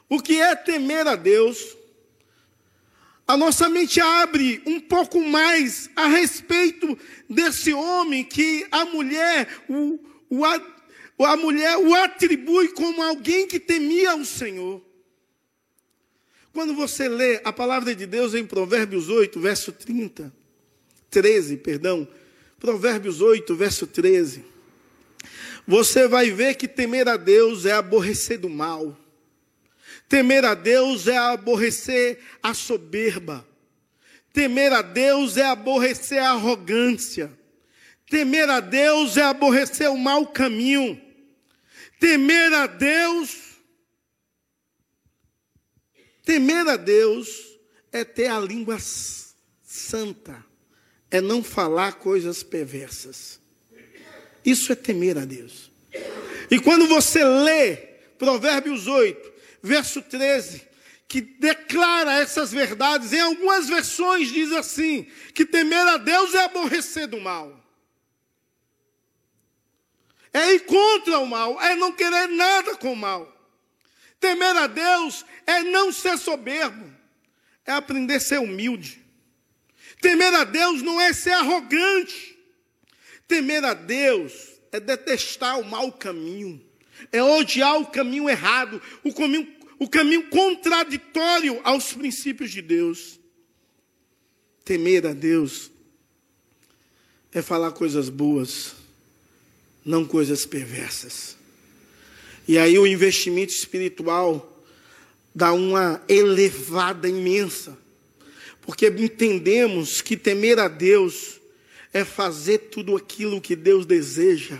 o 0.07 0.21
que 0.21 0.39
é 0.39 0.55
temer 0.55 1.05
a 1.05 1.17
Deus, 1.17 1.75
a 3.27 3.35
nossa 3.35 3.67
mente 3.67 3.99
abre 3.99 4.63
um 4.65 4.79
pouco 4.79 5.19
mais 5.19 5.89
a 5.93 6.07
respeito 6.07 6.97
desse 7.29 7.73
homem 7.73 8.23
que 8.23 8.65
a 8.71 8.85
mulher 8.85 9.49
o, 9.67 9.99
o, 10.29 11.25
a 11.25 11.35
mulher 11.35 11.77
o 11.77 11.93
atribui 11.93 12.69
como 12.69 13.03
alguém 13.03 13.45
que 13.45 13.59
temia 13.59 14.15
o 14.15 14.23
Senhor. 14.23 14.81
Quando 16.53 16.73
você 16.73 17.09
lê 17.09 17.41
a 17.43 17.51
palavra 17.51 17.93
de 17.93 18.05
Deus 18.05 18.33
em 18.33 18.45
Provérbios 18.45 19.09
8, 19.09 19.37
verso 19.41 19.73
30, 19.73 20.33
13, 21.09 21.57
perdão, 21.57 22.07
Provérbios 22.57 23.19
8, 23.19 23.53
verso 23.53 23.85
13, 23.85 24.50
você 25.71 26.05
vai 26.05 26.29
ver 26.31 26.55
que 26.55 26.67
temer 26.67 27.07
a 27.07 27.15
Deus 27.15 27.65
é 27.65 27.71
aborrecer 27.71 28.37
do 28.37 28.49
mal. 28.49 28.97
Temer 30.09 30.43
a 30.43 30.53
Deus 30.53 31.07
é 31.07 31.15
aborrecer 31.15 32.19
a 32.43 32.53
soberba. 32.53 33.47
Temer 34.33 34.73
a 34.73 34.81
Deus 34.81 35.37
é 35.37 35.45
aborrecer 35.45 36.21
a 36.21 36.31
arrogância. 36.31 37.31
Temer 38.09 38.49
a 38.49 38.59
Deus 38.59 39.15
é 39.15 39.21
aborrecer 39.21 39.89
o 39.89 39.97
mau 39.97 40.27
caminho. 40.27 41.01
Temer 42.01 42.53
a 42.53 42.67
Deus. 42.67 43.37
Temer 46.25 46.67
a 46.67 46.75
Deus 46.75 47.57
é 47.93 48.03
ter 48.03 48.27
a 48.27 48.41
língua 48.41 48.77
santa, 48.77 50.45
é 51.09 51.21
não 51.21 51.41
falar 51.41 51.93
coisas 51.93 52.43
perversas. 52.43 53.39
Isso 54.45 54.71
é 54.71 54.75
temer 54.75 55.17
a 55.17 55.25
Deus. 55.25 55.71
E 56.49 56.59
quando 56.59 56.87
você 56.87 57.23
lê 57.23 57.75
Provérbios 58.17 58.87
8, 58.87 59.33
verso 59.61 60.01
13, 60.01 60.67
que 61.07 61.19
declara 61.19 62.13
essas 62.21 62.51
verdades. 62.51 63.11
Em 63.11 63.19
algumas 63.19 63.67
versões 63.67 64.31
diz 64.31 64.51
assim: 64.53 65.05
que 65.33 65.45
temer 65.45 65.85
a 65.87 65.97
Deus 65.97 66.33
é 66.33 66.45
aborrecer 66.45 67.07
do 67.07 67.19
mal. 67.19 67.59
É 70.33 70.53
ir 70.53 70.61
contra 70.61 71.19
o 71.19 71.27
mal, 71.27 71.61
é 71.61 71.75
não 71.75 71.91
querer 71.91 72.27
nada 72.27 72.77
com 72.77 72.93
o 72.93 72.95
mal. 72.95 73.29
Temer 74.21 74.55
a 74.55 74.67
Deus 74.67 75.25
é 75.45 75.63
não 75.63 75.91
ser 75.91 76.17
soberbo, 76.17 76.89
é 77.65 77.73
aprender 77.73 78.15
a 78.15 78.19
ser 78.21 78.39
humilde. 78.39 79.03
Temer 79.99 80.33
a 80.33 80.45
Deus 80.45 80.81
não 80.81 81.01
é 81.01 81.11
ser 81.11 81.31
arrogante. 81.31 82.39
Temer 83.31 83.63
a 83.63 83.73
Deus 83.73 84.33
é 84.73 84.79
detestar 84.79 85.57
o 85.57 85.63
mau 85.63 85.89
caminho 85.89 86.61
é 87.11 87.23
odiar 87.23 87.79
o 87.79 87.85
caminho 87.85 88.29
errado, 88.29 88.81
o 89.03 89.13
caminho, 89.13 89.47
o 89.79 89.87
caminho 89.87 90.27
contraditório 90.29 91.59
aos 91.63 91.93
princípios 91.93 92.51
de 92.51 92.61
Deus. 92.61 93.19
Temer 94.65 95.07
a 95.07 95.13
Deus 95.13 95.71
é 97.31 97.41
falar 97.41 97.71
coisas 97.71 98.09
boas, 98.09 98.75
não 99.85 100.05
coisas 100.05 100.45
perversas. 100.45 101.37
E 102.47 102.57
aí 102.57 102.77
o 102.77 102.85
investimento 102.85 103.53
espiritual 103.53 104.61
dá 105.33 105.53
uma 105.53 106.03
elevada 106.09 107.07
imensa, 107.07 107.77
porque 108.61 108.87
entendemos 108.87 110.01
que 110.01 110.17
temer 110.17 110.59
a 110.59 110.67
Deus 110.67 111.40
é 111.93 112.05
fazer 112.05 112.57
tudo 112.69 112.95
aquilo 112.95 113.41
que 113.41 113.55
Deus 113.55 113.85
deseja 113.85 114.57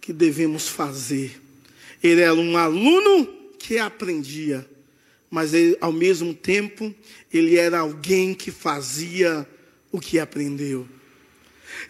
que 0.00 0.12
devemos 0.12 0.68
fazer. 0.68 1.40
Ele 2.02 2.20
era 2.20 2.34
um 2.34 2.56
aluno 2.56 3.26
que 3.58 3.78
aprendia, 3.78 4.68
mas 5.30 5.52
ele, 5.52 5.76
ao 5.80 5.92
mesmo 5.92 6.32
tempo 6.34 6.94
ele 7.32 7.56
era 7.56 7.80
alguém 7.80 8.34
que 8.34 8.50
fazia 8.50 9.46
o 9.90 10.00
que 10.00 10.18
aprendeu. 10.18 10.88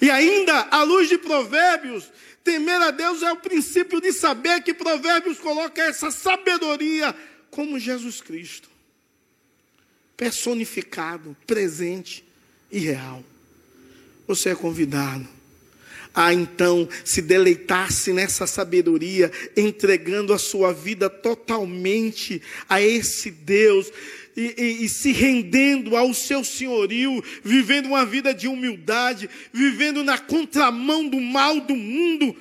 E 0.00 0.11
ainda, 0.11 0.68
à 0.70 0.82
luz 0.82 1.08
de 1.08 1.18
Provérbios, 1.18 2.11
temer 2.42 2.80
a 2.80 2.90
Deus 2.90 3.23
é 3.23 3.30
o 3.30 3.37
princípio 3.37 4.00
de 4.00 4.12
saber 4.12 4.62
que 4.62 4.75
Provérbios 4.75 5.38
coloca 5.38 5.82
essa 5.82 6.11
sabedoria 6.11 7.14
como 7.50 7.78
Jesus 7.78 8.20
Cristo 8.20 8.76
personificado, 10.16 11.37
presente 11.46 12.25
e 12.70 12.78
real. 12.78 13.23
Você 14.26 14.50
é 14.50 14.54
convidado 14.54 15.37
a 16.16 16.33
então 16.33 16.88
se 17.04 17.21
deleitasse 17.21 18.11
nessa 18.11 18.47
sabedoria, 18.47 19.30
entregando 19.54 20.33
a 20.33 20.38
sua 20.38 20.73
vida 20.73 21.11
totalmente 21.11 22.40
a 22.66 22.80
esse 22.80 23.30
Deus. 23.30 23.92
E, 24.35 24.54
e, 24.59 24.85
e, 24.85 24.88
se 24.88 25.12
rendendo 25.12 25.97
ao 25.97 26.12
seu 26.12 26.45
senhorio, 26.45 27.25
vivendo 27.42 27.87
uma 27.87 28.04
vida 28.04 28.35
de 28.35 28.49
humildade, 28.49 29.30
vivendo 29.50 30.04
na 30.04 30.18
contramão 30.18 31.09
do 31.09 31.18
mal 31.18 31.59
do 31.61 31.75
mundo, 31.75 32.37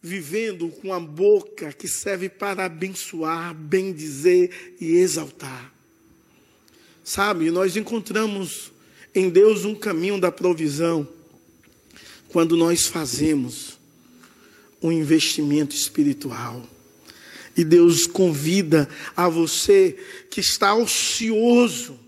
vivendo 0.00 0.68
com 0.68 0.92
a 0.92 0.98
boca 0.98 1.70
que 1.70 1.86
serve 1.86 2.30
para 2.30 2.64
abençoar, 2.64 3.54
bendizer 3.54 4.76
e 4.80 4.96
exaltar. 4.96 5.70
Sabe, 7.04 7.50
nós 7.50 7.76
encontramos 7.76 8.72
em 9.18 9.28
Deus 9.28 9.64
um 9.64 9.74
caminho 9.74 10.20
da 10.20 10.30
provisão 10.30 11.06
quando 12.28 12.56
nós 12.56 12.86
fazemos 12.86 13.78
um 14.82 14.92
investimento 14.92 15.74
espiritual. 15.74 16.64
E 17.56 17.64
Deus 17.64 18.06
convida 18.06 18.88
a 19.16 19.28
você 19.28 19.98
que 20.30 20.40
está 20.40 20.74
ocioso 20.74 21.98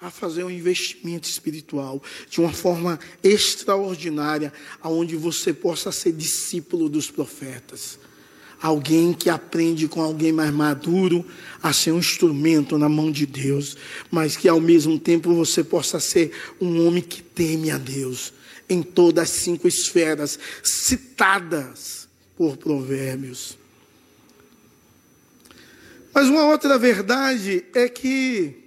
a 0.00 0.10
fazer 0.10 0.42
um 0.42 0.50
investimento 0.50 1.28
espiritual 1.28 2.02
de 2.28 2.40
uma 2.40 2.52
forma 2.52 2.98
extraordinária, 3.22 4.52
aonde 4.80 5.14
você 5.14 5.52
possa 5.52 5.92
ser 5.92 6.12
discípulo 6.12 6.88
dos 6.88 7.08
profetas. 7.08 8.00
Alguém 8.62 9.12
que 9.12 9.28
aprende 9.28 9.88
com 9.88 10.00
alguém 10.00 10.30
mais 10.30 10.52
maduro 10.52 11.26
a 11.60 11.72
ser 11.72 11.90
um 11.90 11.98
instrumento 11.98 12.78
na 12.78 12.88
mão 12.88 13.10
de 13.10 13.26
Deus, 13.26 13.76
mas 14.08 14.36
que 14.36 14.48
ao 14.48 14.60
mesmo 14.60 14.98
tempo 15.00 15.34
você 15.34 15.64
possa 15.64 15.98
ser 15.98 16.30
um 16.60 16.86
homem 16.86 17.02
que 17.02 17.20
teme 17.20 17.72
a 17.72 17.78
Deus 17.78 18.32
em 18.68 18.80
todas 18.82 19.24
as 19.24 19.30
cinco 19.30 19.66
esferas 19.66 20.38
citadas 20.62 22.08
por 22.36 22.56
Provérbios. 22.56 23.58
Mas 26.14 26.28
uma 26.28 26.44
outra 26.44 26.78
verdade 26.78 27.64
é 27.74 27.88
que 27.88 28.62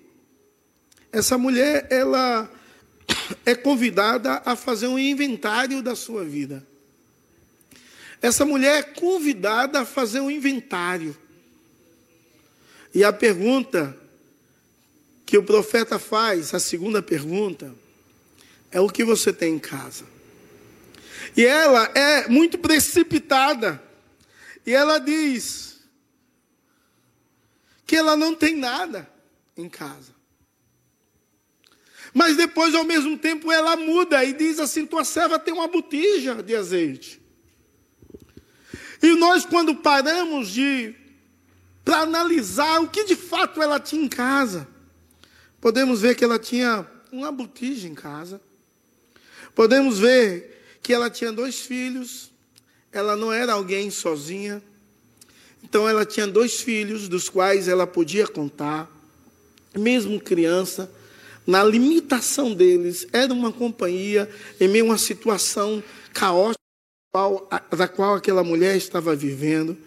essa 1.12 1.38
mulher, 1.38 1.88
ela 1.90 2.52
é 3.46 3.56
convidada 3.56 4.42
a 4.46 4.56
fazer 4.56 4.88
um 4.88 5.00
inventário 5.00 5.82
da 5.82 5.96
sua 5.96 6.25
vida. 6.25 6.68
Essa 8.22 8.45
mulher 8.45 8.79
é 8.79 8.84
convidada 8.84 9.81
a 9.81 9.86
fazer 9.86 10.19
um 10.19 10.31
inventário. 10.31 11.15
E 12.93 13.03
a 13.03 13.12
pergunta 13.12 13.95
que 15.25 15.38
o 15.38 15.43
profeta 15.43 16.00
faz, 16.00 16.53
a 16.53 16.60
segunda 16.60 17.01
pergunta, 17.01 17.74
é 18.72 18.79
o 18.79 18.89
que 18.89 19.03
você 19.03 19.34
tem 19.34 19.55
em 19.55 19.60
casa. 19.60 20.05
E 21.36 21.45
ela 21.45 21.91
é 21.95 22.27
muito 22.27 22.57
precipitada. 22.57 23.81
E 24.65 24.74
ela 24.74 25.00
diz 25.00 25.79
que 27.86 27.95
ela 27.95 28.15
não 28.15 28.34
tem 28.34 28.55
nada 28.55 29.10
em 29.57 29.69
casa. 29.69 30.13
Mas 32.13 32.38
depois, 32.38 32.74
ao 32.74 32.86
mesmo 32.86 33.17
tempo, 33.17 33.51
ela 33.51 33.75
muda 33.75 34.24
e 34.24 34.31
diz 34.31 34.60
assim: 34.60 34.86
tua 34.86 35.03
serva 35.03 35.38
tem 35.38 35.53
uma 35.53 35.67
botija 35.67 36.41
de 36.41 36.55
azeite. 36.55 37.22
E 39.05 39.15
nós, 39.15 39.45
quando 39.45 39.75
paramos 39.75 40.50
de 40.50 40.95
para 41.83 42.00
analisar 42.00 42.81
o 42.81 42.88
que 42.88 43.03
de 43.03 43.15
fato 43.15 43.62
ela 43.62 43.79
tinha 43.79 44.03
em 44.03 44.07
casa, 44.07 44.67
podemos 45.62 46.01
ver 46.01 46.15
que 46.15 46.24
ela 46.24 46.39
tinha 46.39 46.83
uma 47.12 47.31
botija 47.31 47.88
em 47.88 47.93
casa. 47.93 48.41
Podemos 49.53 50.00
ver 50.00 50.79
que 50.81 50.91
ela 50.91 51.07
tinha 51.07 51.31
dois 51.31 51.59
filhos, 51.59 52.31
ela 52.91 53.15
não 53.15 53.31
era 53.31 53.53
alguém 53.53 53.91
sozinha. 53.91 54.59
Então 55.63 55.88
ela 55.88 56.03
tinha 56.03 56.25
dois 56.25 56.59
filhos, 56.62 57.07
dos 57.07 57.29
quais 57.29 57.67
ela 57.67 57.85
podia 57.85 58.27
contar, 58.27 58.91
mesmo 59.77 60.19
criança 60.19 60.91
na 61.45 61.63
limitação 61.63 62.55
deles, 62.55 63.05
era 63.13 63.31
uma 63.31 63.51
companhia 63.51 64.27
em 64.59 64.68
meio 64.68 64.85
a 64.85 64.87
uma 64.87 64.98
situação 64.98 65.83
caótica 66.11 66.65
da 67.75 67.88
qual 67.88 68.16
aquela 68.16 68.44
mulher 68.44 68.75
estava 68.75 69.16
vivendo. 69.16 69.78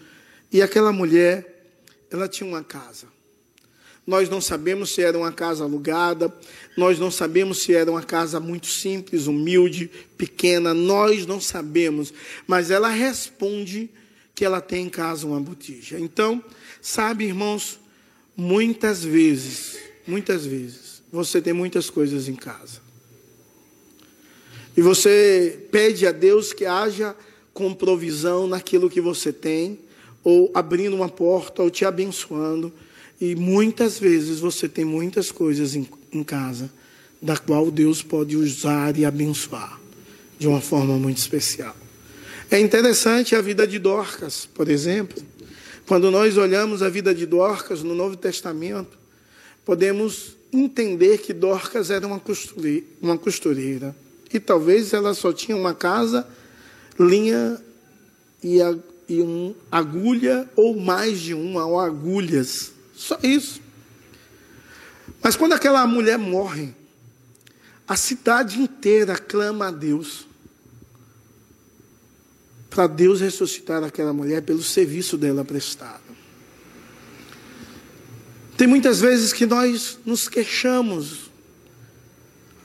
E 0.50 0.62
aquela 0.62 0.92
mulher, 0.92 1.70
ela 2.10 2.28
tinha 2.28 2.48
uma 2.48 2.64
casa. 2.64 3.06
Nós 4.06 4.30
não 4.30 4.40
sabemos 4.40 4.94
se 4.94 5.02
era 5.02 5.18
uma 5.18 5.30
casa 5.30 5.64
alugada, 5.64 6.34
nós 6.78 6.98
não 6.98 7.10
sabemos 7.10 7.58
se 7.58 7.74
era 7.74 7.90
uma 7.90 8.02
casa 8.02 8.40
muito 8.40 8.66
simples, 8.66 9.26
humilde, 9.26 9.90
pequena, 10.16 10.72
nós 10.72 11.26
não 11.26 11.38
sabemos, 11.38 12.14
mas 12.46 12.70
ela 12.70 12.88
responde 12.88 13.90
que 14.34 14.46
ela 14.46 14.62
tem 14.62 14.86
em 14.86 14.88
casa 14.88 15.26
uma 15.26 15.38
botija. 15.38 16.00
Então, 16.00 16.42
sabe, 16.80 17.26
irmãos, 17.26 17.78
muitas 18.34 19.04
vezes, 19.04 19.76
muitas 20.06 20.46
vezes, 20.46 21.02
você 21.12 21.42
tem 21.42 21.52
muitas 21.52 21.90
coisas 21.90 22.28
em 22.28 22.34
casa. 22.34 22.87
E 24.78 24.80
você 24.80 25.58
pede 25.72 26.06
a 26.06 26.12
Deus 26.12 26.52
que 26.52 26.64
haja 26.64 27.12
com 27.52 27.74
provisão 27.74 28.46
naquilo 28.46 28.88
que 28.88 29.00
você 29.00 29.32
tem, 29.32 29.76
ou 30.22 30.52
abrindo 30.54 30.94
uma 30.94 31.08
porta, 31.08 31.64
ou 31.64 31.68
te 31.68 31.84
abençoando. 31.84 32.72
E 33.20 33.34
muitas 33.34 33.98
vezes 33.98 34.38
você 34.38 34.68
tem 34.68 34.84
muitas 34.84 35.32
coisas 35.32 35.74
em, 35.74 35.84
em 36.12 36.22
casa, 36.22 36.70
da 37.20 37.36
qual 37.36 37.72
Deus 37.72 38.04
pode 38.04 38.36
usar 38.36 38.96
e 38.96 39.04
abençoar 39.04 39.80
de 40.38 40.46
uma 40.46 40.60
forma 40.60 40.96
muito 40.96 41.18
especial. 41.18 41.74
É 42.48 42.60
interessante 42.60 43.34
a 43.34 43.42
vida 43.42 43.66
de 43.66 43.80
Dorcas, 43.80 44.46
por 44.46 44.68
exemplo. 44.68 45.20
Quando 45.88 46.08
nós 46.08 46.36
olhamos 46.36 46.84
a 46.84 46.88
vida 46.88 47.12
de 47.12 47.26
Dorcas 47.26 47.82
no 47.82 47.96
Novo 47.96 48.16
Testamento, 48.16 48.96
podemos 49.64 50.36
entender 50.52 51.18
que 51.18 51.32
Dorcas 51.32 51.90
era 51.90 52.06
uma 52.06 52.20
costureira, 52.20 52.86
uma 53.02 53.18
costureira 53.18 53.92
e 54.32 54.38
talvez 54.38 54.92
ela 54.92 55.14
só 55.14 55.32
tinha 55.32 55.56
uma 55.56 55.74
casa, 55.74 56.26
linha 56.98 57.60
e, 58.42 58.60
a, 58.60 58.76
e 59.08 59.22
um 59.22 59.54
agulha 59.70 60.48
ou 60.54 60.78
mais 60.78 61.20
de 61.20 61.34
uma, 61.34 61.64
ou 61.64 61.80
agulhas. 61.80 62.72
Só 62.94 63.18
isso. 63.22 63.60
Mas 65.22 65.36
quando 65.36 65.52
aquela 65.52 65.86
mulher 65.86 66.18
morre, 66.18 66.74
a 67.86 67.96
cidade 67.96 68.60
inteira 68.60 69.16
clama 69.16 69.68
a 69.68 69.70
Deus. 69.70 70.26
Para 72.68 72.86
Deus 72.86 73.20
ressuscitar 73.20 73.82
aquela 73.82 74.12
mulher 74.12 74.42
pelo 74.42 74.62
serviço 74.62 75.16
dela 75.16 75.44
prestado. 75.44 76.02
Tem 78.58 78.66
muitas 78.66 79.00
vezes 79.00 79.32
que 79.32 79.46
nós 79.46 79.98
nos 80.04 80.28
queixamos. 80.28 81.30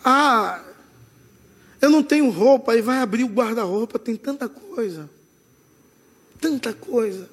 Ah, 0.04 0.63
não 1.94 2.04
tenho 2.04 2.30
roupa, 2.30 2.76
e 2.76 2.82
vai 2.82 2.98
abrir 2.98 3.24
o 3.24 3.28
guarda-roupa, 3.28 3.98
tem 3.98 4.16
tanta 4.16 4.50
coisa. 4.50 5.10
Tanta 6.42 6.74
coisa. 6.74 7.30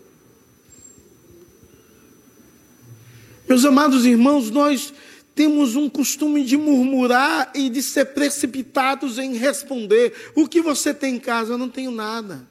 Meus 3.48 3.64
amados 3.64 4.06
irmãos, 4.06 4.50
nós 4.50 4.92
temos 5.34 5.74
um 5.74 5.88
costume 5.88 6.44
de 6.44 6.56
murmurar 6.56 7.50
e 7.54 7.68
de 7.68 7.82
ser 7.82 8.06
precipitados 8.06 9.18
em 9.18 9.34
responder. 9.34 10.12
O 10.36 10.46
que 10.46 10.60
você 10.60 10.94
tem 10.94 11.16
em 11.16 11.18
casa? 11.18 11.54
Eu 11.54 11.58
não 11.58 11.68
tenho 11.68 11.90
nada. 11.90 12.46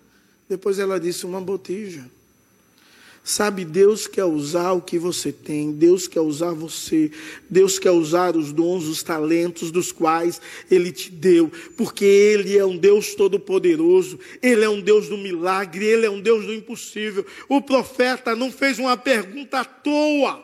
Depois 0.49 0.79
ela 0.79 0.99
disse: 0.99 1.25
uma 1.25 1.39
botija. 1.39 2.09
Sabe, 3.29 3.63
Deus 3.63 4.07
quer 4.07 4.25
usar 4.25 4.71
o 4.71 4.81
que 4.81 4.97
você 4.97 5.31
tem, 5.31 5.71
Deus 5.71 6.07
quer 6.07 6.19
usar 6.19 6.51
você, 6.51 7.11
Deus 7.47 7.77
quer 7.77 7.91
usar 7.91 8.35
os 8.35 8.51
dons, 8.51 8.85
os 8.85 9.03
talentos 9.03 9.69
dos 9.69 9.91
quais 9.91 10.41
Ele 10.69 10.91
te 10.91 11.11
deu, 11.11 11.51
porque 11.77 12.03
Ele 12.03 12.57
é 12.57 12.65
um 12.65 12.75
Deus 12.75 13.13
todo-poderoso, 13.13 14.19
Ele 14.41 14.65
é 14.65 14.69
um 14.69 14.81
Deus 14.81 15.07
do 15.09 15.15
milagre, 15.15 15.85
Ele 15.85 16.07
é 16.07 16.09
um 16.09 16.19
Deus 16.19 16.43
do 16.43 16.51
impossível. 16.51 17.23
O 17.47 17.61
profeta 17.61 18.35
não 18.35 18.51
fez 18.51 18.79
uma 18.79 18.97
pergunta 18.97 19.59
à 19.59 19.63
toa. 19.63 20.43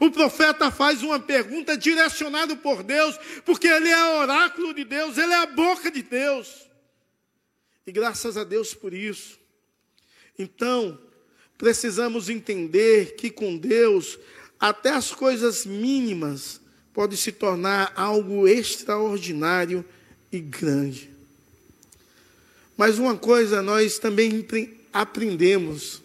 O 0.00 0.10
profeta 0.10 0.72
faz 0.72 1.04
uma 1.04 1.20
pergunta 1.20 1.78
direcionada 1.78 2.56
por 2.56 2.82
Deus, 2.82 3.16
porque 3.44 3.68
ele 3.68 3.88
é 3.88 4.18
oráculo 4.18 4.74
de 4.74 4.82
Deus, 4.82 5.16
ele 5.16 5.32
é 5.32 5.36
a 5.36 5.46
boca 5.46 5.88
de 5.88 6.02
Deus. 6.02 6.68
E 7.86 7.92
graças 7.92 8.36
a 8.36 8.42
Deus 8.42 8.74
por 8.74 8.92
isso. 8.92 9.39
Então, 10.38 10.98
precisamos 11.58 12.28
entender 12.28 13.14
que 13.16 13.30
com 13.30 13.56
Deus, 13.56 14.18
até 14.58 14.90
as 14.90 15.12
coisas 15.12 15.64
mínimas 15.66 16.60
podem 16.92 17.16
se 17.16 17.32
tornar 17.32 17.92
algo 17.94 18.48
extraordinário 18.48 19.84
e 20.32 20.40
grande. 20.40 21.10
Mas 22.76 22.98
uma 22.98 23.16
coisa 23.16 23.62
nós 23.62 23.98
também 23.98 24.46
aprendemos 24.92 26.02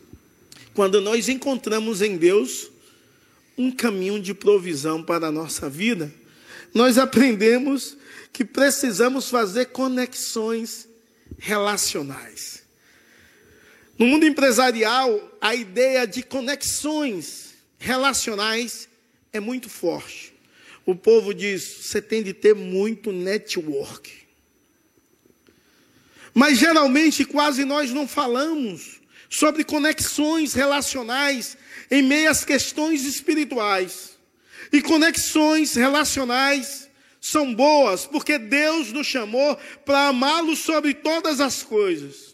quando 0.76 1.00
nós 1.00 1.30
encontramos 1.30 2.02
em 2.02 2.18
Deus 2.18 2.70
um 3.58 3.72
caminho 3.72 4.22
de 4.22 4.34
provisão 4.34 5.02
para 5.02 5.28
a 5.28 5.32
nossa 5.32 5.70
vida, 5.70 6.14
nós 6.74 6.98
aprendemos 6.98 7.96
que 8.34 8.44
precisamos 8.44 9.30
fazer 9.30 9.68
conexões 9.68 10.86
relacionais. 11.40 12.65
No 13.98 14.06
mundo 14.06 14.26
empresarial, 14.26 15.38
a 15.40 15.56
ideia 15.56 16.06
de 16.06 16.22
conexões 16.22 17.54
relacionais 17.80 18.90
é 19.32 19.40
muito 19.40 19.70
forte. 19.70 20.34
O 20.86 20.96
povo 20.96 21.34
diz: 21.34 21.64
você 21.64 22.02
tem 22.02 22.22
de 22.22 22.34
ter 22.34 22.54
muito 22.54 23.12
network. 23.12 24.12
Mas 26.34 26.58
geralmente, 26.58 27.24
quase 27.24 27.64
nós 27.64 27.92
não 27.92 28.06
falamos 28.08 29.00
sobre 29.30 29.64
conexões 29.64 30.54
relacionais 30.54 31.58
em 31.90 32.02
meio 32.02 32.30
às 32.30 32.44
questões 32.44 33.06
espirituais. 33.06 34.18
E 34.72 34.82
conexões 34.82 35.76
relacionais 35.76 36.90
são 37.22 37.54
boas, 37.54 38.06
porque 38.06 38.38
Deus 38.38 38.92
nos 38.92 39.08
chamou 39.08 39.56
para 39.86 40.08
amá-lo 40.08 40.56
sobre 40.56 40.94
todas 40.94 41.40
as 41.40 41.64
coisas. 41.64 42.25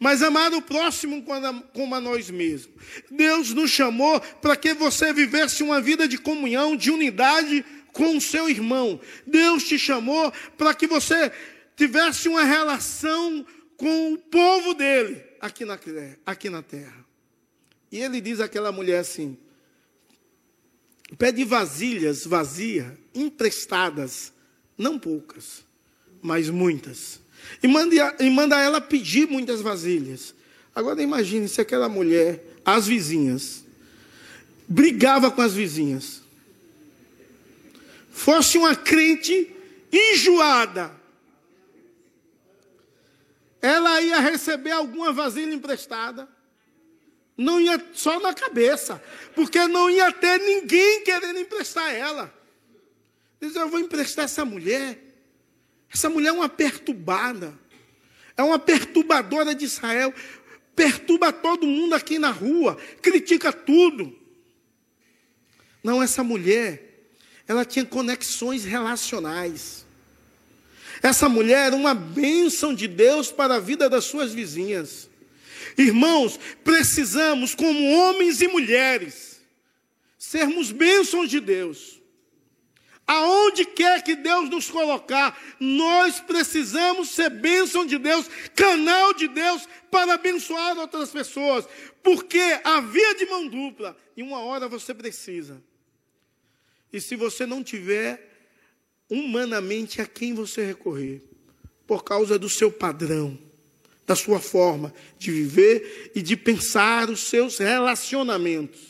Mas 0.00 0.22
amar 0.22 0.50
o 0.54 0.62
próximo 0.62 1.22
como 1.74 1.94
a 1.94 2.00
nós 2.00 2.30
mesmos. 2.30 2.74
Deus 3.10 3.52
nos 3.52 3.70
chamou 3.70 4.18
para 4.18 4.56
que 4.56 4.72
você 4.72 5.12
vivesse 5.12 5.62
uma 5.62 5.78
vida 5.78 6.08
de 6.08 6.16
comunhão, 6.16 6.74
de 6.74 6.90
unidade 6.90 7.62
com 7.92 8.16
o 8.16 8.20
seu 8.20 8.48
irmão. 8.48 8.98
Deus 9.26 9.62
te 9.62 9.78
chamou 9.78 10.32
para 10.56 10.72
que 10.74 10.86
você 10.86 11.30
tivesse 11.76 12.28
uma 12.28 12.44
relação 12.44 13.44
com 13.76 14.14
o 14.14 14.18
povo 14.18 14.72
dele 14.72 15.22
aqui 15.38 15.66
na, 15.66 15.78
aqui 16.24 16.48
na 16.48 16.62
terra. 16.62 17.04
E 17.92 17.98
ele 17.98 18.22
diz 18.22 18.40
àquela 18.40 18.72
mulher 18.72 19.00
assim: 19.00 19.36
pede 21.18 21.44
vasilhas 21.44 22.24
vazias, 22.24 22.90
emprestadas, 23.14 24.32
não 24.78 24.98
poucas, 24.98 25.62
mas 26.22 26.48
muitas. 26.48 27.20
E 27.62 27.68
manda, 27.68 28.16
e 28.18 28.30
manda 28.30 28.58
ela 28.58 28.80
pedir 28.80 29.28
muitas 29.28 29.60
vasilhas. 29.60 30.34
Agora 30.74 31.02
imagine 31.02 31.48
se 31.48 31.60
aquela 31.60 31.88
mulher, 31.88 32.44
as 32.64 32.86
vizinhas, 32.86 33.64
brigava 34.68 35.30
com 35.30 35.42
as 35.42 35.52
vizinhas. 35.52 36.22
Fosse 38.12 38.58
uma 38.58 38.74
crente 38.74 39.50
enjoada. 39.92 40.92
Ela 43.60 44.00
ia 44.00 44.20
receber 44.20 44.70
alguma 44.70 45.12
vasilha 45.12 45.52
emprestada 45.52 46.28
não 47.40 47.58
ia 47.58 47.82
só 47.94 48.20
na 48.20 48.34
cabeça, 48.34 49.02
porque 49.34 49.66
não 49.66 49.88
ia 49.88 50.12
ter 50.12 50.38
ninguém 50.38 51.02
querendo 51.02 51.38
emprestar 51.38 51.94
ela. 51.94 52.32
Diz, 53.40 53.56
eu 53.56 53.66
vou 53.66 53.80
emprestar 53.80 54.26
essa 54.26 54.44
mulher. 54.44 55.09
Essa 55.92 56.08
mulher 56.08 56.28
é 56.28 56.32
uma 56.32 56.48
perturbada, 56.48 57.58
é 58.36 58.42
uma 58.42 58.58
perturbadora 58.58 59.54
de 59.54 59.64
Israel, 59.64 60.14
perturba 60.76 61.32
todo 61.32 61.66
mundo 61.66 61.94
aqui 61.94 62.18
na 62.18 62.30
rua, 62.30 62.76
critica 63.02 63.52
tudo. 63.52 64.16
Não, 65.82 66.02
essa 66.02 66.22
mulher, 66.22 67.10
ela 67.46 67.64
tinha 67.64 67.84
conexões 67.84 68.64
relacionais. 68.64 69.84
Essa 71.02 71.28
mulher 71.28 71.66
era 71.66 71.76
uma 71.76 71.94
bênção 71.94 72.74
de 72.74 72.86
Deus 72.86 73.32
para 73.32 73.56
a 73.56 73.60
vida 73.60 73.88
das 73.88 74.04
suas 74.04 74.32
vizinhas. 74.32 75.08
Irmãos, 75.76 76.38
precisamos, 76.62 77.54
como 77.54 77.90
homens 77.92 78.40
e 78.40 78.48
mulheres, 78.48 79.40
sermos 80.18 80.70
bênçãos 80.70 81.28
de 81.28 81.40
Deus. 81.40 81.99
Aonde 83.10 83.64
quer 83.64 84.04
que 84.04 84.14
Deus 84.14 84.48
nos 84.48 84.70
colocar, 84.70 85.36
nós 85.58 86.20
precisamos 86.20 87.08
ser 87.08 87.28
bênção 87.28 87.84
de 87.84 87.98
Deus, 87.98 88.30
canal 88.54 89.12
de 89.14 89.26
Deus 89.26 89.68
para 89.90 90.14
abençoar 90.14 90.78
outras 90.78 91.10
pessoas, 91.10 91.66
porque 92.04 92.40
a 92.62 92.80
via 92.80 93.16
de 93.16 93.26
mão 93.26 93.48
dupla, 93.48 93.96
em 94.16 94.22
uma 94.22 94.38
hora 94.44 94.68
você 94.68 94.94
precisa. 94.94 95.60
E 96.92 97.00
se 97.00 97.16
você 97.16 97.44
não 97.46 97.64
tiver 97.64 98.30
humanamente 99.08 100.00
a 100.00 100.06
quem 100.06 100.32
você 100.32 100.64
recorrer, 100.64 101.20
por 101.88 102.04
causa 102.04 102.38
do 102.38 102.48
seu 102.48 102.70
padrão, 102.70 103.36
da 104.06 104.14
sua 104.14 104.38
forma 104.38 104.94
de 105.18 105.32
viver 105.32 106.12
e 106.14 106.22
de 106.22 106.36
pensar 106.36 107.10
os 107.10 107.22
seus 107.22 107.58
relacionamentos. 107.58 108.89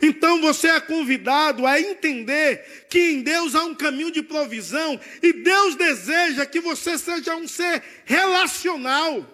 Então 0.00 0.40
você 0.40 0.68
é 0.68 0.80
convidado 0.80 1.66
a 1.66 1.80
entender 1.80 2.86
que 2.88 2.98
em 2.98 3.22
Deus 3.22 3.54
há 3.54 3.64
um 3.64 3.74
caminho 3.74 4.10
de 4.10 4.22
provisão 4.22 4.98
e 5.22 5.32
Deus 5.32 5.76
deseja 5.76 6.46
que 6.46 6.60
você 6.60 6.96
seja 6.98 7.36
um 7.36 7.46
ser 7.46 7.82
relacional. 8.04 9.30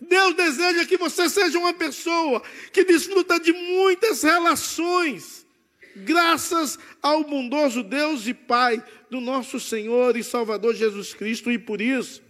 Deus 0.00 0.34
deseja 0.34 0.84
que 0.84 0.96
você 0.96 1.28
seja 1.28 1.58
uma 1.58 1.74
pessoa 1.74 2.42
que 2.72 2.84
desfruta 2.84 3.38
de 3.38 3.52
muitas 3.52 4.22
relações, 4.22 5.46
graças 5.94 6.78
ao 7.00 7.22
bondoso 7.22 7.82
Deus 7.82 8.26
e 8.26 8.34
Pai 8.34 8.82
do 9.10 9.20
nosso 9.20 9.60
Senhor 9.60 10.16
e 10.16 10.24
Salvador 10.24 10.74
Jesus 10.74 11.14
Cristo, 11.14 11.52
e 11.52 11.58
por 11.58 11.80
isso 11.80 12.22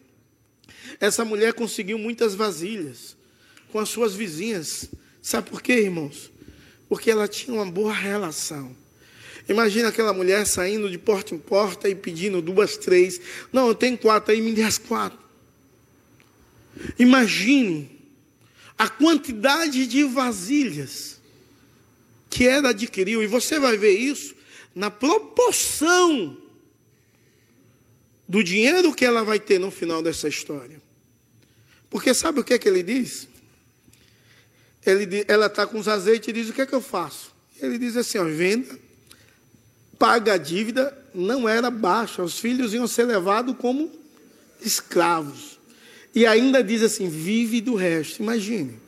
essa 1.00 1.24
mulher 1.24 1.54
conseguiu 1.54 1.96
muitas 1.96 2.34
vasilhas 2.34 3.16
com 3.70 3.78
as 3.78 3.88
suas 3.88 4.14
vizinhas. 4.14 4.90
Sabe 5.22 5.48
por 5.48 5.62
quê, 5.62 5.74
irmãos? 5.74 6.31
Porque 6.92 7.10
ela 7.10 7.26
tinha 7.26 7.56
uma 7.56 7.64
boa 7.64 7.94
relação. 7.94 8.76
Imagina 9.48 9.88
aquela 9.88 10.12
mulher 10.12 10.46
saindo 10.46 10.90
de 10.90 10.98
porta 10.98 11.34
em 11.34 11.38
porta 11.38 11.88
e 11.88 11.94
pedindo 11.94 12.42
duas, 12.42 12.76
três. 12.76 13.18
Não, 13.50 13.68
eu 13.68 13.74
tenho 13.74 13.96
quatro 13.96 14.30
aí, 14.30 14.42
me 14.42 14.52
dê 14.52 14.62
as 14.62 14.76
quatro. 14.76 15.18
Imagine 16.98 17.98
a 18.76 18.90
quantidade 18.90 19.86
de 19.86 20.04
vasilhas 20.04 21.18
que 22.28 22.46
ela 22.46 22.68
adquiriu. 22.68 23.22
E 23.22 23.26
você 23.26 23.58
vai 23.58 23.78
ver 23.78 23.96
isso 23.96 24.34
na 24.74 24.90
proporção 24.90 26.36
do 28.28 28.44
dinheiro 28.44 28.94
que 28.94 29.06
ela 29.06 29.24
vai 29.24 29.40
ter 29.40 29.58
no 29.58 29.70
final 29.70 30.02
dessa 30.02 30.28
história. 30.28 30.78
Porque 31.88 32.12
sabe 32.12 32.40
o 32.40 32.44
que 32.44 32.52
é 32.52 32.58
que 32.58 32.68
ele 32.68 32.82
diz? 32.82 33.31
Ele, 34.84 35.24
ela 35.28 35.46
está 35.46 35.66
com 35.66 35.78
os 35.78 35.88
azeites 35.88 36.28
e 36.28 36.32
diz: 36.32 36.48
O 36.48 36.52
que 36.52 36.62
é 36.62 36.66
que 36.66 36.74
eu 36.74 36.80
faço? 36.80 37.32
Ele 37.60 37.78
diz 37.78 37.96
assim: 37.96 38.18
ó, 38.18 38.24
venda, 38.24 38.78
paga 39.98 40.34
a 40.34 40.36
dívida, 40.36 40.96
não 41.14 41.48
era 41.48 41.70
baixa, 41.70 42.22
os 42.22 42.38
filhos 42.38 42.74
iam 42.74 42.86
ser 42.86 43.04
levados 43.04 43.56
como 43.56 43.90
escravos. 44.60 45.58
E 46.14 46.26
ainda 46.26 46.62
diz 46.62 46.82
assim: 46.82 47.08
vive 47.08 47.60
do 47.60 47.74
resto. 47.74 48.22
Imagine. 48.22 48.80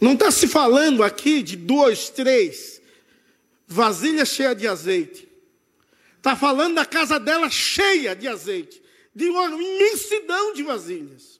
Não 0.00 0.12
está 0.12 0.30
se 0.30 0.46
falando 0.46 1.02
aqui 1.02 1.42
de 1.42 1.56
dois, 1.56 2.08
três 2.08 2.80
vasilhas 3.66 4.28
cheias 4.28 4.56
de 4.56 4.66
azeite. 4.66 5.28
Está 6.16 6.34
falando 6.34 6.76
da 6.76 6.84
casa 6.84 7.18
dela 7.18 7.48
cheia 7.50 8.14
de 8.16 8.26
azeite 8.26 8.82
de 9.14 9.28
uma 9.28 9.46
imensidão 9.46 10.52
de 10.52 10.62
vasilhas. 10.62 11.37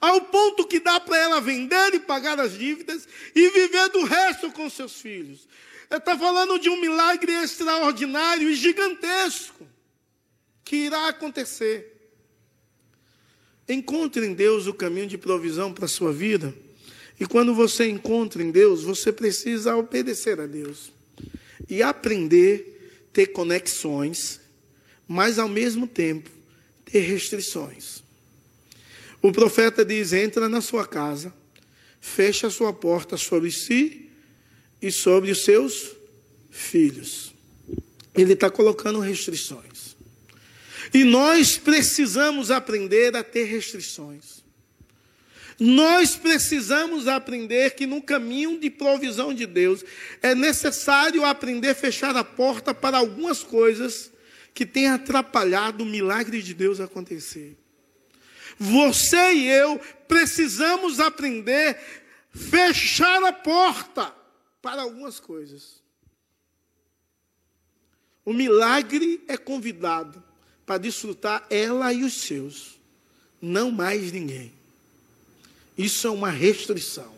Ao 0.00 0.20
ponto 0.22 0.66
que 0.66 0.80
dá 0.80 0.98
para 1.00 1.18
ela 1.18 1.40
vender 1.40 1.94
e 1.94 2.00
pagar 2.00 2.38
as 2.40 2.56
dívidas 2.56 3.06
e 3.34 3.48
viver 3.50 3.88
do 3.90 4.04
resto 4.04 4.50
com 4.52 4.68
seus 4.68 5.00
filhos. 5.00 5.46
Está 5.90 6.18
falando 6.18 6.58
de 6.58 6.68
um 6.68 6.80
milagre 6.80 7.32
extraordinário 7.32 8.48
e 8.50 8.54
gigantesco 8.54 9.66
que 10.64 10.76
irá 10.76 11.08
acontecer. 11.08 11.94
Encontre 13.68 14.26
em 14.26 14.34
Deus 14.34 14.66
o 14.66 14.74
caminho 14.74 15.06
de 15.06 15.16
provisão 15.16 15.72
para 15.72 15.86
a 15.86 15.88
sua 15.88 16.12
vida. 16.12 16.54
E 17.18 17.26
quando 17.26 17.54
você 17.54 17.88
encontra 17.88 18.42
em 18.42 18.50
Deus, 18.50 18.82
você 18.82 19.12
precisa 19.12 19.76
obedecer 19.76 20.40
a 20.40 20.46
Deus 20.46 20.92
e 21.68 21.82
aprender 21.82 23.06
a 23.08 23.14
ter 23.14 23.26
conexões, 23.28 24.40
mas 25.06 25.38
ao 25.38 25.48
mesmo 25.48 25.86
tempo 25.86 26.28
e 26.92 26.98
restrições. 26.98 28.03
O 29.24 29.32
profeta 29.32 29.82
diz: 29.86 30.12
entra 30.12 30.50
na 30.50 30.60
sua 30.60 30.86
casa, 30.86 31.32
fecha 31.98 32.48
a 32.48 32.50
sua 32.50 32.74
porta 32.74 33.16
sobre 33.16 33.50
si 33.50 34.10
e 34.82 34.92
sobre 34.92 35.30
os 35.30 35.42
seus 35.42 35.92
filhos. 36.50 37.32
Ele 38.14 38.34
está 38.34 38.50
colocando 38.50 39.00
restrições. 39.00 39.96
E 40.92 41.04
nós 41.04 41.56
precisamos 41.56 42.50
aprender 42.50 43.16
a 43.16 43.24
ter 43.24 43.44
restrições. 43.44 44.44
Nós 45.58 46.16
precisamos 46.16 47.08
aprender 47.08 47.70
que 47.76 47.86
no 47.86 48.02
caminho 48.02 48.60
de 48.60 48.68
provisão 48.68 49.32
de 49.32 49.46
Deus 49.46 49.82
é 50.20 50.34
necessário 50.34 51.24
aprender 51.24 51.70
a 51.70 51.74
fechar 51.74 52.14
a 52.14 52.24
porta 52.24 52.74
para 52.74 52.98
algumas 52.98 53.42
coisas 53.42 54.12
que 54.52 54.66
tem 54.66 54.86
atrapalhado 54.86 55.82
o 55.82 55.86
milagre 55.86 56.42
de 56.42 56.52
Deus 56.52 56.78
acontecer. 56.78 57.56
Você 58.58 59.32
e 59.32 59.48
eu 59.48 59.78
precisamos 60.06 61.00
aprender 61.00 61.76
a 61.76 62.38
fechar 62.38 63.22
a 63.24 63.32
porta 63.32 64.14
para 64.60 64.82
algumas 64.82 65.20
coisas. 65.20 65.82
O 68.24 68.32
milagre 68.32 69.22
é 69.28 69.36
convidado 69.36 70.22
para 70.64 70.78
desfrutar 70.78 71.46
ela 71.50 71.92
e 71.92 72.04
os 72.04 72.14
seus, 72.22 72.78
não 73.40 73.70
mais 73.70 74.10
ninguém. 74.10 74.52
Isso 75.76 76.06
é 76.06 76.10
uma 76.10 76.30
restrição. 76.30 77.12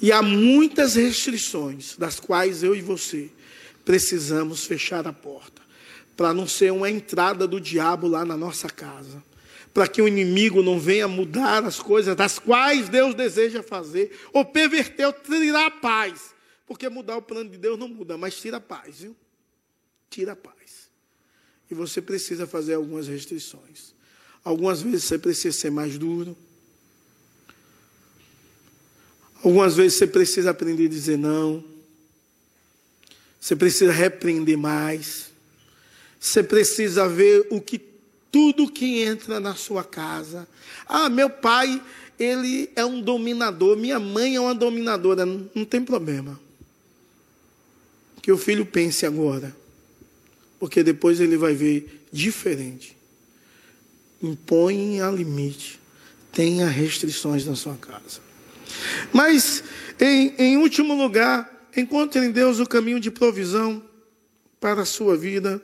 E 0.00 0.10
há 0.10 0.22
muitas 0.22 0.94
restrições, 0.94 1.94
das 1.96 2.18
quais 2.18 2.62
eu 2.62 2.74
e 2.74 2.80
você 2.80 3.30
precisamos 3.84 4.64
fechar 4.64 5.06
a 5.06 5.12
porta, 5.12 5.60
para 6.16 6.32
não 6.32 6.46
ser 6.46 6.72
uma 6.72 6.88
entrada 6.88 7.46
do 7.46 7.60
diabo 7.60 8.06
lá 8.06 8.24
na 8.24 8.36
nossa 8.36 8.68
casa, 8.68 9.22
para 9.72 9.86
que 9.86 10.02
o 10.02 10.08
inimigo 10.08 10.62
não 10.62 10.78
venha 10.78 11.06
mudar 11.06 11.64
as 11.64 11.78
coisas 11.78 12.16
das 12.16 12.38
quais 12.38 12.88
Deus 12.88 13.14
deseja 13.14 13.62
fazer, 13.62 14.18
ou 14.32 14.44
perverter, 14.44 15.06
ou 15.06 15.12
tirar 15.12 15.66
a 15.66 15.70
paz, 15.70 16.34
porque 16.66 16.88
mudar 16.88 17.16
o 17.16 17.22
plano 17.22 17.50
de 17.50 17.58
Deus 17.58 17.78
não 17.78 17.88
muda, 17.88 18.16
mas 18.16 18.36
tira 18.36 18.56
a 18.56 18.60
paz, 18.60 19.00
viu? 19.00 19.16
Tira 20.08 20.32
a 20.32 20.36
paz. 20.36 20.90
E 21.70 21.74
você 21.74 22.02
precisa 22.02 22.46
fazer 22.46 22.74
algumas 22.74 23.06
restrições. 23.06 23.94
Algumas 24.42 24.82
vezes 24.82 25.04
você 25.04 25.18
precisa 25.18 25.56
ser 25.56 25.70
mais 25.70 25.96
duro. 25.96 26.36
Algumas 29.42 29.76
vezes 29.76 29.98
você 29.98 30.06
precisa 30.06 30.50
aprender 30.50 30.86
a 30.86 30.88
dizer 30.88 31.16
não. 31.16 31.64
Você 33.40 33.54
precisa 33.54 33.92
repreender 33.92 34.58
mais. 34.58 35.30
Você 36.18 36.42
precisa 36.42 37.08
ver 37.08 37.46
o 37.50 37.60
que 37.60 37.89
tudo 38.30 38.70
que 38.70 39.02
entra 39.02 39.40
na 39.40 39.54
sua 39.54 39.82
casa. 39.82 40.48
Ah, 40.86 41.08
meu 41.08 41.28
pai, 41.28 41.82
ele 42.18 42.70
é 42.76 42.84
um 42.84 43.00
dominador, 43.00 43.76
minha 43.76 43.98
mãe 43.98 44.36
é 44.36 44.40
uma 44.40 44.54
dominadora, 44.54 45.24
não, 45.26 45.64
tem 45.64 45.82
problema. 45.82 46.38
Que 48.22 48.30
o 48.30 48.38
filho 48.38 48.66
pense 48.66 49.06
agora. 49.06 49.56
Porque 50.58 50.82
depois 50.82 51.20
ele 51.20 51.38
vai 51.38 51.54
ver 51.54 52.04
diferente. 52.12 52.96
Impõe 54.22 55.00
a 55.00 55.10
limite. 55.10 55.80
Tenha 56.30 56.68
restrições 56.68 57.46
na 57.46 57.56
sua 57.56 57.76
casa. 57.76 58.20
Mas, 59.12 59.64
em, 59.98 60.34
em 60.38 60.56
último 60.58 60.94
lugar, 60.94 61.68
encontre 61.74 62.24
em 62.24 62.30
Deus 62.30 62.60
o 62.60 62.66
caminho 62.66 63.00
de 63.00 63.10
provisão 63.10 63.82
para 64.60 64.82
a 64.82 64.84
sua 64.84 65.16
vida. 65.16 65.60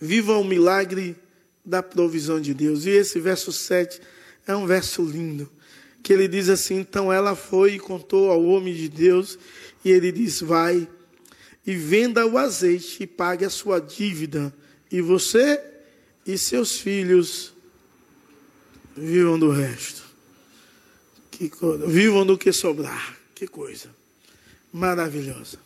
Viva 0.00 0.36
o 0.36 0.44
milagre 0.44 1.16
da 1.64 1.82
provisão 1.82 2.40
de 2.40 2.54
Deus. 2.54 2.84
E 2.84 2.90
esse 2.90 3.18
verso 3.18 3.52
7 3.52 4.00
é 4.46 4.54
um 4.54 4.66
verso 4.66 5.02
lindo, 5.02 5.50
que 6.02 6.12
ele 6.12 6.28
diz 6.28 6.48
assim: 6.48 6.76
Então 6.76 7.12
ela 7.12 7.34
foi 7.34 7.74
e 7.74 7.78
contou 7.78 8.30
ao 8.30 8.44
homem 8.44 8.74
de 8.74 8.88
Deus, 8.88 9.38
e 9.84 9.90
ele 9.90 10.12
diz: 10.12 10.40
Vai 10.40 10.88
e 11.66 11.74
venda 11.74 12.26
o 12.26 12.38
azeite 12.38 13.02
e 13.02 13.06
pague 13.06 13.44
a 13.44 13.50
sua 13.50 13.80
dívida, 13.80 14.54
e 14.90 15.00
você 15.00 15.62
e 16.24 16.36
seus 16.38 16.78
filhos 16.78 17.52
vivam 18.96 19.38
do 19.38 19.50
resto. 19.50 20.04
Que 21.30 21.48
coisa. 21.50 21.86
Vivam 21.86 22.24
do 22.24 22.38
que 22.38 22.52
sobrar. 22.52 23.16
Que 23.34 23.46
coisa 23.46 23.90
maravilhosa. 24.76 25.58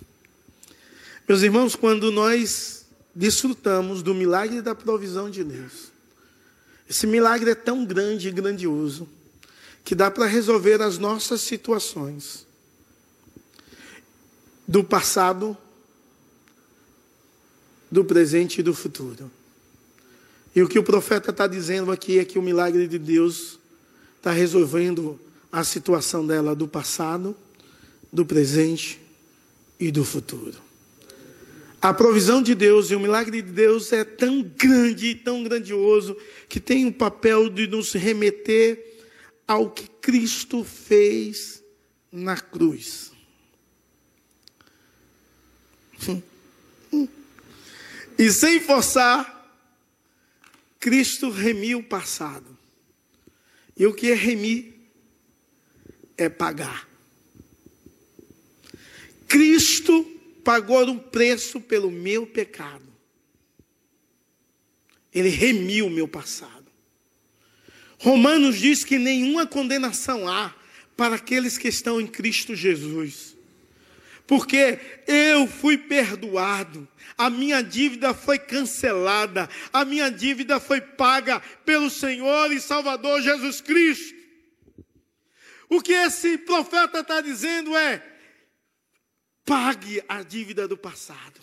Meus 1.28 1.42
irmãos, 1.42 1.74
quando 1.74 2.12
nós 2.12 2.79
desfrutamos 3.14 4.03
do 4.03 4.14
milagre 4.14 4.62
da 4.62 4.75
provisão 4.75 5.31
de 5.31 5.42
Deus, 5.44 5.90
esse 6.88 7.07
milagre 7.07 7.51
é 7.51 7.55
tão 7.55 7.85
grande 7.85 8.29
e 8.29 8.33
grandioso 8.33 9.09
que 9.85 9.94
dá 9.94 10.11
para 10.11 10.27
resolver 10.27 10.83
as 10.83 10.99
nossas 10.99 11.40
situações 11.40 12.46
do 14.66 14.85
passado, 14.85 15.57
do 17.90 18.05
presente 18.05 18.61
e 18.61 18.62
do 18.62 18.75
futuro. 18.75 19.31
E 20.55 20.62
o 20.62 20.68
que 20.68 20.79
o 20.79 20.83
profeta 20.83 21.31
está 21.31 21.46
dizendo 21.46 21.92
aqui 21.92 22.18
é 22.18 22.25
que 22.25 22.38
o 22.38 22.42
milagre 22.42 22.88
de 22.88 22.99
Deus 22.99 23.59
está 24.16 24.33
resolvendo 24.33 25.18
a 25.51 25.64
situação 25.64 26.27
dela 26.27 26.55
do 26.55 26.68
passado, 26.68 27.37
do 28.12 28.25
presente 28.25 29.01
e 29.79 29.90
do 29.90 30.05
futuro. 30.05 30.69
A 31.80 31.94
provisão 31.94 32.42
de 32.42 32.54
Deus 32.54 32.90
e 32.90 32.94
o 32.94 33.00
milagre 33.00 33.40
de 33.40 33.50
Deus 33.50 33.92
é 33.92 34.04
tão 34.04 34.42
grande 34.42 35.14
tão 35.14 35.42
grandioso 35.42 36.16
que 36.48 36.60
tem 36.60 36.86
o 36.86 36.92
papel 36.92 37.48
de 37.48 37.66
nos 37.66 37.92
remeter 37.92 38.98
ao 39.46 39.70
que 39.70 39.88
Cristo 39.88 40.62
fez 40.62 41.62
na 42.12 42.36
cruz. 42.36 43.12
E 48.18 48.30
sem 48.30 48.60
forçar, 48.60 49.58
Cristo 50.78 51.30
remiu 51.30 51.78
o 51.78 51.82
passado. 51.82 52.58
E 53.76 53.86
o 53.86 53.94
que 53.94 54.10
é 54.10 54.14
remir? 54.14 54.80
é 56.20 56.28
pagar. 56.28 56.86
Cristo 59.26 60.19
pagou 60.44 60.85
um 60.88 60.98
preço 60.98 61.61
pelo 61.61 61.90
meu 61.90 62.26
pecado. 62.26 62.90
Ele 65.12 65.29
remiu 65.29 65.87
o 65.87 65.90
meu 65.90 66.07
passado. 66.07 66.70
Romanos 67.98 68.59
diz 68.59 68.85
que 68.85 68.98
nenhuma 68.98 69.46
condenação 69.46 70.26
há 70.29 70.55
para 70.96 71.16
aqueles 71.16 71.59
que 71.59 71.68
estão 71.68 72.00
em 72.00 72.07
Cristo 72.07 72.55
Jesus. 72.55 73.37
Porque 74.26 74.79
eu 75.09 75.46
fui 75.48 75.76
perdoado, 75.76 76.87
a 77.18 77.29
minha 77.29 77.62
dívida 77.62 78.14
foi 78.14 78.38
cancelada, 78.38 79.48
a 79.72 79.85
minha 79.85 80.09
dívida 80.09 80.61
foi 80.61 80.81
paga 80.81 81.40
pelo 81.64 81.90
Senhor 81.90 82.53
e 82.53 82.61
Salvador 82.61 83.20
Jesus 83.22 83.61
Cristo. 83.61 84.14
O 85.68 85.81
que 85.81 85.92
esse 85.92 86.38
profeta 86.38 87.00
está 87.00 87.20
dizendo 87.20 87.76
é: 87.76 88.03
pague 89.44 90.03
a 90.09 90.22
dívida 90.22 90.66
do 90.66 90.76
passado. 90.76 91.40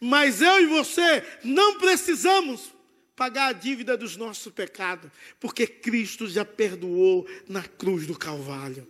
Mas 0.00 0.40
eu 0.42 0.60
e 0.60 0.66
você 0.66 1.24
não 1.44 1.78
precisamos 1.78 2.72
pagar 3.14 3.48
a 3.48 3.52
dívida 3.52 3.96
dos 3.96 4.16
nossos 4.16 4.52
pecados, 4.52 5.10
porque 5.38 5.66
Cristo 5.66 6.26
já 6.28 6.44
perdoou 6.44 7.26
na 7.48 7.62
cruz 7.62 8.06
do 8.06 8.18
Calvário. 8.18 8.86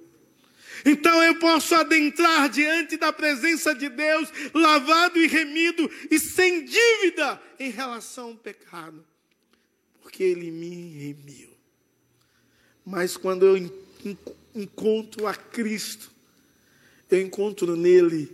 Então 0.85 1.23
eu 1.23 1.39
posso 1.39 1.75
adentrar 1.75 2.49
diante 2.49 2.97
da 2.97 3.13
presença 3.13 3.75
de 3.75 3.89
Deus, 3.89 4.29
lavado 4.55 5.19
e 5.19 5.27
remido 5.27 5.91
e 6.11 6.19
sem 6.19 6.65
dívida 6.65 7.41
em 7.59 7.71
relação 7.71 8.29
ao 8.29 8.37
pecado, 8.37 9.05
porque 10.01 10.23
Ele 10.23 10.51
me 10.51 10.99
remiu. 10.99 11.51
Mas 12.85 13.17
quando 13.17 13.45
eu 13.45 13.71
encontro 14.55 15.27
a 15.27 15.35
Cristo, 15.35 16.12
eu 17.15 17.21
encontro 17.21 17.77
nele 17.77 18.31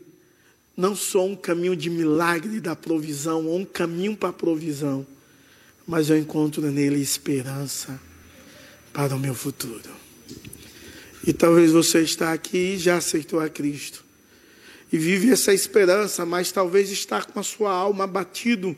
não 0.77 0.95
só 0.95 1.27
um 1.27 1.35
caminho 1.35 1.75
de 1.75 1.91
milagre 1.91 2.61
da 2.61 2.77
provisão, 2.77 3.47
ou 3.47 3.59
um 3.59 3.65
caminho 3.65 4.17
para 4.17 4.29
a 4.29 4.33
provisão, 4.33 5.05
mas 5.87 6.09
eu 6.09 6.17
encontro 6.17 6.63
nele 6.71 7.01
esperança 7.01 8.01
para 8.93 9.17
o 9.17 9.19
meu 9.19 9.35
futuro. 9.35 9.91
E 11.27 11.33
talvez 11.33 11.73
você 11.73 12.01
está 12.03 12.33
aqui 12.33 12.75
e 12.75 12.79
já 12.79 12.99
aceitou 12.99 13.41
a 13.41 13.49
Cristo. 13.49 14.05
E 14.93 14.97
vive 14.97 15.33
essa 15.33 15.53
esperança, 15.53 16.25
mas 16.25 16.53
talvez 16.53 16.91
está 16.91 17.23
com 17.23 17.41
a 17.41 17.43
sua 17.43 17.73
alma 17.73 18.05
abatido 18.05 18.77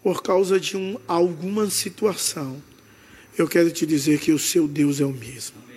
por 0.00 0.22
causa 0.22 0.60
de 0.60 0.76
um, 0.76 0.96
alguma 1.08 1.68
situação. 1.68 2.62
Eu 3.36 3.48
quero 3.48 3.70
te 3.70 3.84
dizer 3.84 4.20
que 4.20 4.30
o 4.30 4.38
seu 4.38 4.68
Deus 4.68 5.00
é 5.00 5.04
o 5.04 5.12
mesmo 5.12 5.71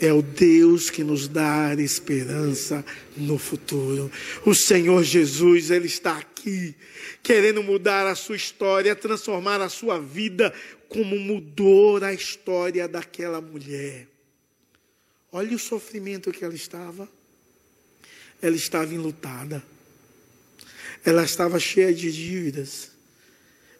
é 0.00 0.12
o 0.12 0.22
Deus 0.22 0.90
que 0.90 1.02
nos 1.02 1.28
dá 1.28 1.74
esperança 1.74 2.84
no 3.16 3.38
futuro. 3.38 4.10
O 4.44 4.54
Senhor 4.54 5.02
Jesus, 5.02 5.70
Ele 5.70 5.86
está 5.86 6.18
aqui, 6.18 6.74
querendo 7.22 7.62
mudar 7.62 8.06
a 8.06 8.14
sua 8.14 8.36
história, 8.36 8.94
transformar 8.94 9.60
a 9.60 9.68
sua 9.68 9.98
vida, 9.98 10.52
como 10.88 11.18
mudou 11.18 12.02
a 12.02 12.12
história 12.12 12.86
daquela 12.88 13.40
mulher. 13.40 14.06
Olha 15.30 15.54
o 15.54 15.58
sofrimento 15.58 16.32
que 16.32 16.44
ela 16.44 16.54
estava. 16.54 17.08
Ela 18.40 18.56
estava 18.56 18.94
enlutada. 18.94 19.62
Ela 21.04 21.24
estava 21.24 21.58
cheia 21.58 21.92
de 21.92 22.10
dívidas. 22.10 22.92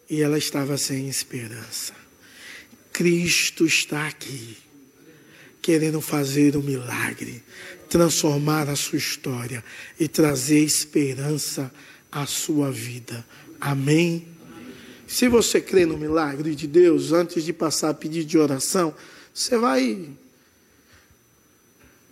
E 0.09 0.21
ela 0.21 0.37
estava 0.37 0.77
sem 0.77 1.07
esperança. 1.07 1.93
Cristo 2.91 3.65
está 3.65 4.07
aqui 4.07 4.68
querendo 5.61 6.01
fazer 6.01 6.55
um 6.55 6.61
milagre, 6.61 7.43
transformar 7.89 8.69
a 8.69 8.75
sua 8.75 8.97
história 8.97 9.63
e 9.99 10.07
trazer 10.07 10.59
esperança 10.59 11.71
à 12.11 12.25
sua 12.25 12.71
vida. 12.71 13.25
Amém? 13.59 14.27
Se 15.07 15.27
você 15.27 15.59
crê 15.59 15.85
no 15.85 15.97
milagre 15.97 16.53
de 16.53 16.67
Deus, 16.67 17.11
antes 17.11 17.43
de 17.43 17.51
passar 17.51 17.89
a 17.89 17.93
pedir 17.93 18.23
de 18.23 18.37
oração, 18.37 18.93
você 19.33 19.57
vai 19.57 20.09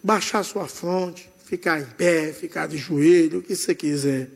baixar 0.01 0.43
sua 0.43 0.67
fronte, 0.67 1.29
ficar 1.45 1.79
em 1.79 1.85
pé, 1.85 2.33
ficar 2.33 2.67
de 2.67 2.77
joelho, 2.77 3.39
o 3.39 3.43
que 3.43 3.55
você 3.55 3.75
quiser. 3.75 4.29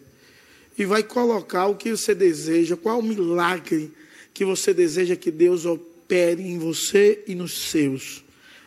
e 0.78 0.86
vai 0.86 1.04
colocar 1.04 1.67
o 1.67 1.76
que 1.76 1.91
você 1.91 2.15
deseja, 2.15 2.78
qual 2.78 3.00
o 3.00 3.04
milagre 3.04 3.91
que 4.34 4.45
você 4.45 4.74
deseja 4.74 5.15
que 5.15 5.30
Deus 5.30 5.65
opere 5.65 6.41
em 6.41 6.58
você 6.58 7.24
e 7.28 7.36
nos 7.36 7.69
seus. 7.69 8.24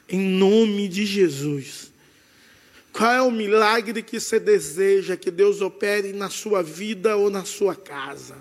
Em 0.08 0.20
nome 0.20 0.88
de 0.88 1.06
Jesus. 1.06 1.92
Qual 2.92 3.10
é 3.10 3.22
o 3.22 3.30
milagre 3.30 4.02
que 4.02 4.20
você 4.20 4.38
deseja 4.38 5.16
que 5.16 5.30
Deus 5.30 5.60
opere 5.60 6.12
na 6.12 6.30
sua 6.30 6.62
vida 6.62 7.16
ou 7.16 7.28
na 7.28 7.44
sua 7.44 7.74
casa? 7.74 8.36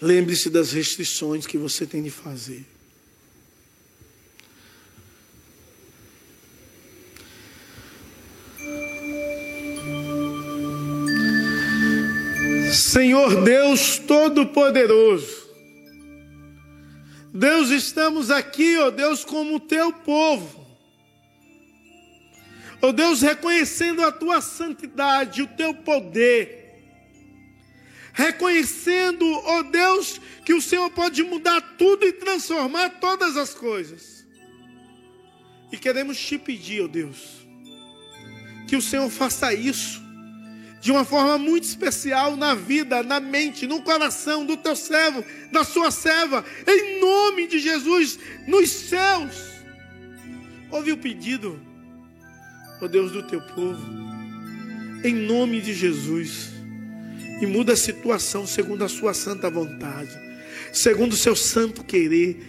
Lembre-se 0.00 0.50
das 0.50 0.72
restrições 0.72 1.46
que 1.46 1.56
você 1.56 1.86
tem 1.86 2.02
de 2.02 2.10
fazer. 2.10 2.66
Senhor 12.72 13.42
Deus 13.42 13.98
Todo-Poderoso, 13.98 15.41
Deus, 17.34 17.70
estamos 17.70 18.30
aqui, 18.30 18.76
ó 18.76 18.90
Deus, 18.90 19.24
como 19.24 19.58
teu 19.58 19.90
povo, 19.90 20.66
ó 22.82 22.92
Deus, 22.92 23.22
reconhecendo 23.22 24.04
a 24.04 24.12
tua 24.12 24.42
santidade, 24.42 25.40
o 25.40 25.46
teu 25.46 25.72
poder, 25.72 26.84
reconhecendo, 28.12 29.24
ó 29.46 29.62
Deus, 29.62 30.20
que 30.44 30.52
o 30.52 30.60
Senhor 30.60 30.90
pode 30.90 31.22
mudar 31.22 31.62
tudo 31.78 32.06
e 32.06 32.12
transformar 32.12 33.00
todas 33.00 33.34
as 33.38 33.54
coisas, 33.54 34.26
e 35.72 35.78
queremos 35.78 36.18
te 36.20 36.36
pedir, 36.36 36.82
ó 36.82 36.86
Deus, 36.86 37.46
que 38.68 38.76
o 38.76 38.82
Senhor 38.82 39.08
faça 39.08 39.54
isso 39.54 40.01
de 40.82 40.90
uma 40.90 41.04
forma 41.04 41.38
muito 41.38 41.62
especial 41.62 42.36
na 42.36 42.56
vida, 42.56 43.04
na 43.04 43.20
mente, 43.20 43.68
no 43.68 43.82
coração 43.82 44.44
do 44.44 44.56
teu 44.56 44.74
servo, 44.74 45.24
da 45.52 45.62
sua 45.62 45.92
serva, 45.92 46.44
em 46.66 47.00
nome 47.00 47.46
de 47.46 47.60
Jesus, 47.60 48.18
nos 48.48 48.68
céus. 48.68 49.62
Ouve 50.72 50.90
o 50.90 50.96
pedido, 50.98 51.60
ó 52.80 52.88
Deus 52.88 53.12
do 53.12 53.22
teu 53.22 53.40
povo, 53.40 53.80
em 55.04 55.14
nome 55.14 55.60
de 55.60 55.72
Jesus, 55.72 56.50
e 57.40 57.46
muda 57.46 57.74
a 57.74 57.76
situação 57.76 58.44
segundo 58.44 58.84
a 58.84 58.88
sua 58.88 59.14
santa 59.14 59.48
vontade, 59.48 60.10
segundo 60.72 61.12
o 61.12 61.16
seu 61.16 61.36
santo 61.36 61.84
querer, 61.84 62.44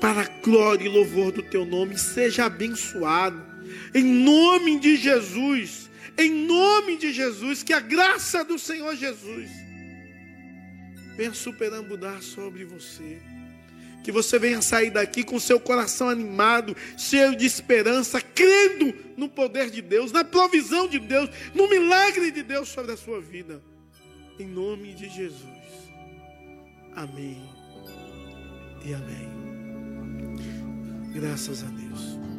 para 0.00 0.20
a 0.20 0.28
glória 0.44 0.84
e 0.84 0.88
louvor 0.88 1.32
do 1.32 1.42
teu 1.42 1.64
nome, 1.64 1.98
seja 1.98 2.44
abençoado, 2.44 3.44
em 3.92 4.04
nome 4.04 4.78
de 4.78 4.94
Jesus 4.94 5.86
em 6.18 6.30
nome 6.46 6.96
de 6.96 7.12
Jesus, 7.12 7.62
que 7.62 7.72
a 7.72 7.80
graça 7.80 8.44
do 8.44 8.58
Senhor 8.58 8.96
Jesus 8.96 9.50
venha 11.16 11.32
superambudar 11.32 12.22
sobre 12.22 12.64
você. 12.64 13.18
Que 14.04 14.12
você 14.12 14.38
venha 14.38 14.62
sair 14.62 14.90
daqui 14.90 15.24
com 15.24 15.40
seu 15.40 15.58
coração 15.58 16.08
animado, 16.08 16.76
cheio 16.96 17.34
de 17.34 17.44
esperança, 17.44 18.20
crendo 18.20 18.94
no 19.16 19.28
poder 19.28 19.68
de 19.68 19.82
Deus, 19.82 20.12
na 20.12 20.22
provisão 20.22 20.86
de 20.86 21.00
Deus, 21.00 21.28
no 21.52 21.68
milagre 21.68 22.30
de 22.30 22.42
Deus 22.42 22.68
sobre 22.68 22.92
a 22.92 22.96
sua 22.96 23.20
vida. 23.20 23.60
Em 24.38 24.46
nome 24.46 24.94
de 24.94 25.08
Jesus. 25.08 25.42
Amém 26.94 27.42
e 28.84 28.94
amém. 28.94 29.36
Graças 31.12 31.64
a 31.64 31.66
Deus. 31.66 32.35